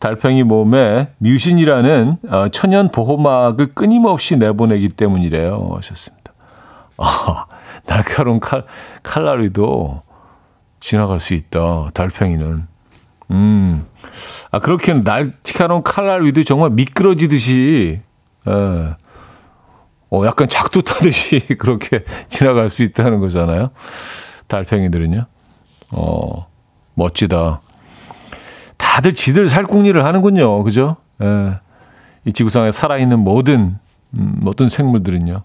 달팽이 0.00 0.42
몸에 0.42 1.12
뮤신이라는 1.18 2.16
어, 2.28 2.48
천연 2.48 2.90
보호막을 2.90 3.74
끊임없이 3.74 4.36
내보내기 4.36 4.88
때문이래요. 4.88 5.70
하셨습니다. 5.76 6.32
아, 6.98 7.46
날카로운 7.86 8.40
칼, 8.40 8.64
칼날 9.02 9.42
위도 9.42 10.02
지나갈 10.80 11.20
수 11.20 11.34
있다. 11.34 11.86
달팽이는. 11.94 12.66
음. 13.30 13.86
아, 14.50 14.58
그렇게 14.58 14.92
날카로운 14.92 15.82
칼날 15.82 16.24
위도 16.24 16.42
정말 16.44 16.70
미끄러지듯이, 16.70 18.00
예. 18.46 19.03
어, 20.14 20.24
약간 20.26 20.48
작두 20.48 20.82
타듯이 20.82 21.40
그렇게 21.58 22.04
지나갈 22.28 22.70
수 22.70 22.84
있다는 22.84 23.18
거잖아요. 23.18 23.70
달팽이들은요. 24.46 25.26
어, 25.90 26.46
멋지다. 26.94 27.60
다들 28.76 29.14
지들 29.14 29.48
살궁리를 29.48 30.04
하는군요. 30.04 30.62
그죠? 30.62 30.96
예. 31.20 31.58
이 32.26 32.32
지구상에 32.32 32.70
살아있는 32.70 33.18
모든, 33.18 33.76
음, 34.14 34.36
모든 34.40 34.68
생물들은요. 34.68 35.42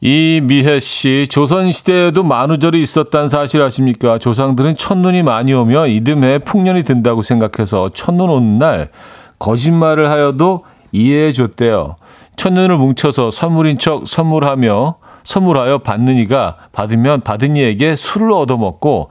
이 0.00 0.40
미혜 0.44 0.78
씨, 0.78 1.26
조선시대에도 1.28 2.22
만우절이 2.22 2.80
있었다는 2.80 3.28
사실 3.28 3.60
아십니까? 3.62 4.18
조상들은 4.18 4.76
첫눈이 4.76 5.22
많이 5.22 5.52
오면 5.52 5.88
이듬해 5.88 6.38
풍년이 6.38 6.84
든다고 6.84 7.22
생각해서 7.22 7.90
첫눈 7.92 8.30
오는 8.30 8.58
날 8.58 8.90
거짓말을 9.38 10.10
하여도 10.10 10.64
이해해 10.92 11.32
줬대요. 11.32 11.96
첫눈을 12.36 12.76
뭉쳐서 12.78 13.30
선물인 13.30 13.78
척 13.78 14.06
선물하며 14.06 14.96
선물하여 15.22 15.78
받는 15.78 16.16
이가 16.18 16.56
받으면 16.72 17.22
받은 17.22 17.56
이에게 17.56 17.96
술을 17.96 18.30
얻어먹고 18.32 19.10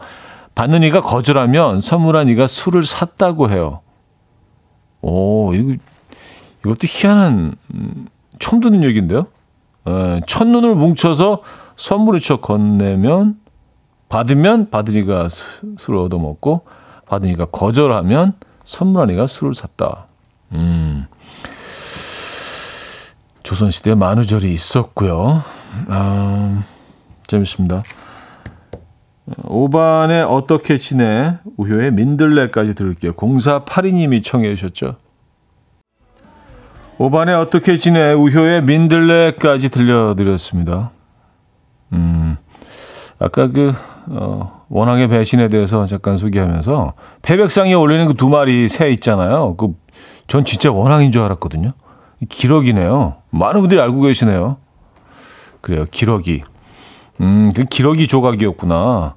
받는 0.54 0.84
이가 0.84 1.02
거절하면 1.02 1.82
선물한 1.82 2.30
이가 2.30 2.48
술을 2.48 2.84
샀다고 2.84 3.50
해요. 3.50 3.82
오, 5.02 5.54
이거, 5.54 5.74
이것도 6.62 6.80
희한한, 6.84 7.56
음, 7.74 8.08
처음 8.40 8.62
듣는 8.62 8.84
얘기인데요? 8.84 9.28
에, 9.88 10.22
첫눈을 10.26 10.76
뭉쳐서 10.76 11.42
선물인 11.76 12.22
척 12.22 12.42
건네면 12.42 13.36
받으면 14.08 14.70
받은 14.70 14.94
이가 14.94 15.28
수- 15.30 15.44
술을 15.78 16.00
얻어먹고 16.00 16.62
받은 17.08 17.30
이가 17.30 17.46
거절하면 17.46 18.34
선물한 18.64 19.10
이가 19.12 19.28
술을 19.28 19.54
샀다. 19.54 20.06
음. 20.54 21.06
조선시대에 23.46 23.94
만우절이 23.96 24.52
있었고요. 24.52 25.44
아, 25.88 26.64
재밌습니다. 27.28 27.84
5반에 29.44 30.28
어떻게 30.30 30.78
지내? 30.78 31.38
우효의 31.58 31.92
민들레까지 31.94 32.74
들을게요. 32.74 33.14
0482님이 33.14 34.24
청해 34.24 34.56
주셨죠. 34.56 34.96
5반에 36.98 37.40
어떻게 37.40 37.78
지내? 37.78 38.14
우효의 38.14 38.64
민들레까지 38.64 39.70
들려드렸습니다. 39.70 40.92
음, 41.94 42.38
아까 43.20 43.48
그, 43.48 43.74
어, 44.08 44.66
원앙의 44.70 45.08
배신에 45.08 45.50
대해서 45.50 45.86
잠깐 45.86 46.18
소개하면서 46.18 46.94
패백상에 47.22 47.76
올리는 47.76 48.08
그 48.08 48.14
두 48.14 48.30
마리 48.30 48.68
새 48.70 48.90
있잖아요. 48.92 49.56
그, 49.56 49.76
전 50.28 50.46
진짜 50.46 50.72
원앙인 50.72 51.12
줄 51.12 51.22
알았거든요. 51.22 51.74
기러기네요. 52.30 53.16
많은 53.30 53.62
분들이 53.62 53.80
알고 53.80 54.02
계시네요. 54.02 54.58
그래요. 55.62 55.86
기러기. 55.90 56.44
음, 57.22 57.50
그 57.56 57.64
기러기 57.64 58.08
조각이었구나. 58.08 59.16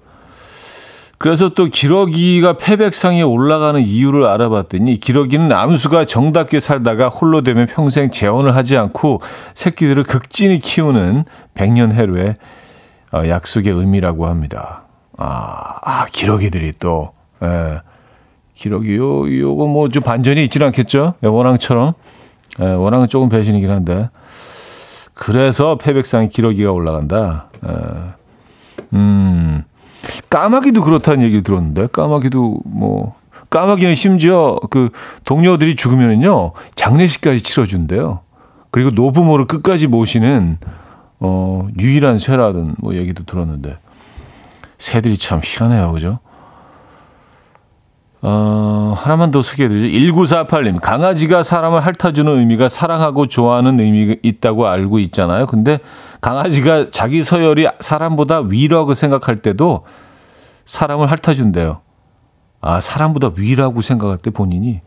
그래서 1.18 1.48
또 1.48 1.66
기러기가 1.66 2.52
패백상에 2.52 3.22
올라가는 3.22 3.80
이유를 3.80 4.24
알아봤더니 4.24 5.00
기러기는 5.00 5.50
암수가 5.52 6.04
정답게 6.04 6.60
살다가 6.60 7.08
홀로 7.08 7.42
되면 7.42 7.66
평생 7.66 8.10
재혼을 8.10 8.54
하지 8.54 8.76
않고 8.76 9.20
새끼들을 9.54 10.04
극진히 10.04 10.60
키우는 10.60 11.24
백년 11.54 11.90
해로의 11.92 12.36
어, 13.12 13.22
약속의 13.26 13.72
의미라고 13.72 14.26
합니다. 14.26 14.84
아, 15.16 15.78
아 15.82 16.06
기러기들이 16.06 16.72
또 16.78 17.12
예. 17.42 17.80
기러기 18.54 18.96
요 18.96 19.28
요거 19.40 19.66
뭐 19.66 19.88
좀 19.88 20.02
반전이 20.02 20.42
있지는 20.44 20.68
않겠죠? 20.68 21.14
예, 21.24 21.26
원앙처럼 21.26 21.94
예, 22.60 22.64
원앙은 22.64 23.08
조금 23.08 23.28
배신이긴 23.28 23.70
한데 23.70 24.10
그래서 25.14 25.76
패백상에 25.76 26.28
기러기가 26.28 26.70
올라간다. 26.72 27.46
예. 27.66 27.72
음. 28.94 29.64
까마귀도 30.30 30.82
그렇다는 30.82 31.22
얘기를 31.24 31.42
들었는데 31.42 31.88
까마귀도 31.88 32.60
뭐 32.64 33.14
까마귀는 33.50 33.94
심지어 33.94 34.58
그 34.70 34.90
동료들이 35.24 35.76
죽으면은요 35.76 36.52
장례식까지 36.74 37.42
치러준대요. 37.42 38.20
그리고 38.70 38.90
노부모를 38.90 39.46
끝까지 39.46 39.86
모시는 39.86 40.58
어 41.20 41.66
유일한 41.80 42.18
새라든 42.18 42.74
뭐 42.78 42.94
얘기도 42.94 43.24
들었는데 43.24 43.78
새들이 44.78 45.16
참 45.16 45.40
희한해요, 45.42 45.92
그죠? 45.92 46.20
어, 48.20 48.94
하나만 48.96 49.30
더 49.30 49.42
소개해드리죠. 49.42 50.12
1948님. 50.12 50.80
강아지가 50.80 51.42
사람을 51.42 51.80
핥아주는 51.80 52.38
의미가 52.38 52.68
사랑하고 52.68 53.28
좋아하는 53.28 53.78
의미가 53.78 54.16
있다고 54.22 54.66
알고 54.66 54.98
있잖아요. 55.00 55.46
근데 55.46 55.78
강아지가 56.20 56.90
자기 56.90 57.22
서열이 57.22 57.68
사람보다 57.80 58.40
위라고 58.40 58.94
생각할 58.94 59.36
때도 59.36 59.84
사람을 60.64 61.08
핥아준대요. 61.10 61.80
아, 62.60 62.80
사람보다 62.80 63.32
위라고 63.36 63.80
생각할 63.82 64.18
때 64.18 64.30
본인이 64.30 64.80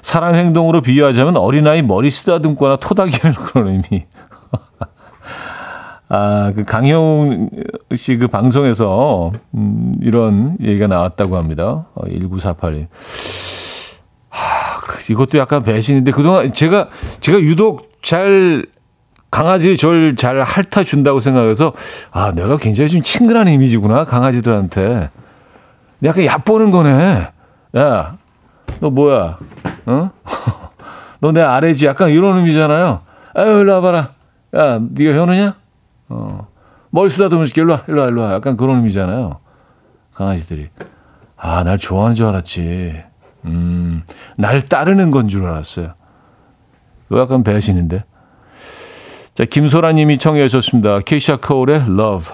사람 0.00 0.34
행동으로 0.34 0.80
비유하자면 0.80 1.36
어린아이 1.36 1.82
머리 1.82 2.10
쓰다듬거나 2.10 2.76
토닥이는 2.76 3.34
그런 3.34 3.68
의미. 3.68 4.06
아, 6.10 6.52
그 6.54 6.64
강형 6.64 7.50
씨그 7.94 8.28
방송에서 8.28 9.30
음, 9.54 9.92
이런 10.00 10.56
얘기가 10.60 10.86
나왔다고 10.86 11.36
합니다. 11.36 11.86
어, 11.94 12.02
1948님. 12.06 12.86
하, 14.30 14.80
그 14.80 15.12
이것도 15.12 15.38
약간 15.38 15.62
배신인데 15.62 16.12
그동안 16.12 16.52
제가 16.52 16.88
제가 17.20 17.38
유독 17.40 17.90
잘 18.02 18.64
강아지를 19.30 19.76
저를 19.76 20.16
잘 20.16 20.40
핥아 20.40 20.84
준다고 20.84 21.20
생각해서 21.20 21.74
아, 22.10 22.32
내가 22.32 22.56
굉장히 22.56 22.88
좀 22.88 23.02
친근한 23.02 23.46
이미지구나. 23.48 24.04
강아지들한테. 24.04 25.10
약간 26.04 26.24
얕보는 26.24 26.70
거네. 26.70 27.28
야, 27.76 28.16
너 28.80 28.88
뭐야? 28.90 29.38
어? 29.86 30.10
너 31.20 31.32
내 31.32 31.42
아래지? 31.42 31.86
약간 31.86 32.10
이런 32.10 32.38
의미잖아요. 32.38 33.00
아유, 33.34 33.58
일로 33.58 33.74
와봐라. 33.74 34.10
야, 34.56 34.80
네가 34.90 35.18
현우냐? 35.20 35.56
어. 36.08 36.46
머리 36.90 37.10
쓰다듬으실게. 37.10 37.60
일로 37.62 37.72
와, 37.74 37.82
일로 37.88 38.00
와, 38.02 38.08
일로 38.08 38.22
와. 38.22 38.32
약간 38.34 38.56
그런 38.56 38.76
의미잖아요. 38.76 39.38
강아지들이. 40.14 40.68
아, 41.36 41.62
날 41.64 41.78
좋아하는 41.78 42.14
줄 42.14 42.26
알았지. 42.26 43.02
음, 43.44 44.02
날 44.36 44.62
따르는 44.62 45.10
건 45.10 45.28
줄 45.28 45.46
알았어요. 45.46 45.94
이거 47.10 47.20
약간 47.20 47.42
배신인데. 47.44 48.04
자, 49.34 49.44
김소라 49.44 49.92
님이 49.92 50.18
청해 50.18 50.48
주셨습니다. 50.48 50.98
케이샤 51.00 51.36
코울의 51.36 51.82
Love. 51.88 52.32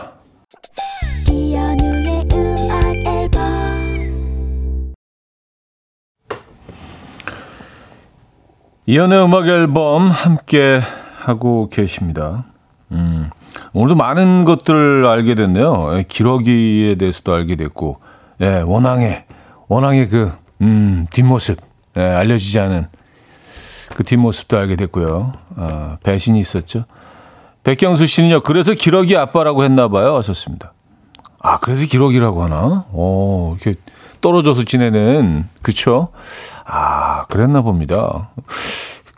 이연의 8.87 9.25
음악 9.25 9.47
앨범 9.49 10.09
함께 10.09 10.81
하고 11.18 11.68
계십니다. 11.68 12.45
음, 12.93 13.31
오늘도 13.75 13.97
많은 13.97 14.45
것들을 14.45 15.05
알게 15.05 15.35
됐네요. 15.35 15.99
예, 15.99 16.05
기러기에 16.07 16.95
대해서도 16.95 17.35
알게 17.35 17.57
됐고, 17.57 17.99
예, 18.41 18.62
원앙의, 18.64 19.25
원앙의 19.68 20.09
그, 20.09 20.33
음, 20.62 21.07
뒷모습, 21.11 21.59
예, 21.97 22.01
알려지지 22.01 22.61
않은 22.61 22.87
그 23.97 24.05
뒷모습도 24.05 24.57
알게 24.57 24.77
됐고요. 24.77 25.33
아, 25.57 25.99
배신이 26.03 26.39
있었죠. 26.39 26.85
백경수 27.64 28.07
씨는요. 28.07 28.41
그래서 28.43 28.75
기러기 28.75 29.16
아빠라고 29.16 29.64
했나 29.64 29.89
봐요. 29.89 30.16
하셨습니다. 30.16 30.72
아, 31.41 31.59
그래서 31.59 31.87
기러기라고 31.87 32.43
하나? 32.43 32.85
어, 32.91 33.57
이렇게 33.61 33.79
떨어져서 34.20 34.64
지내는 34.64 35.49
그쵸? 35.62 36.09
아, 36.64 37.25
그랬나 37.27 37.62
봅니다. 37.62 38.31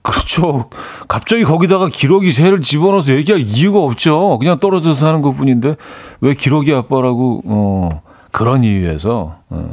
그렇죠. 0.07 0.71
갑자기 1.09 1.43
거기다가 1.43 1.89
기러기 1.89 2.31
새를 2.31 2.63
집어넣어서 2.63 3.13
얘기할 3.15 3.41
이유가 3.41 3.81
없죠. 3.81 4.39
그냥 4.39 4.61
떨어져서 4.61 4.95
사는 4.95 5.21
것 5.21 5.33
뿐인데, 5.33 5.75
왜 6.21 6.35
기러기 6.35 6.73
아빠라고, 6.73 7.43
어, 7.45 8.03
그런 8.31 8.63
이유에서, 8.63 9.39
어. 9.49 9.71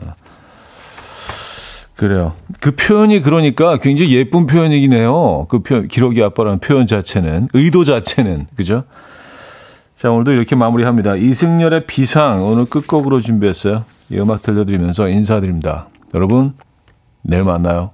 그래요. 1.96 2.34
그 2.60 2.72
표현이 2.76 3.22
그러니까 3.22 3.78
굉장히 3.78 4.16
예쁜 4.16 4.48
표현이긴 4.48 4.94
해요. 4.94 5.46
그 5.50 5.60
표현, 5.60 5.88
기러기 5.88 6.24
아빠라는 6.24 6.58
표현 6.60 6.88
자체는, 6.88 7.50
의도 7.54 7.84
자체는, 7.86 8.48
그죠? 8.56 8.86
자, 9.96 10.10
오늘도 10.10 10.32
이렇게 10.32 10.56
마무리합니다. 10.56 11.16
이승열의 11.16 11.86
비상, 11.86 12.44
오늘 12.44 12.66
끝곡으로 12.66 13.22
준비했어요. 13.22 13.86
이 14.10 14.18
음악 14.18 14.42
들려드리면서 14.42 15.10
인사드립니다. 15.10 15.90
여러분, 16.16 16.56
내일 17.22 17.44
만나요. 17.44 17.92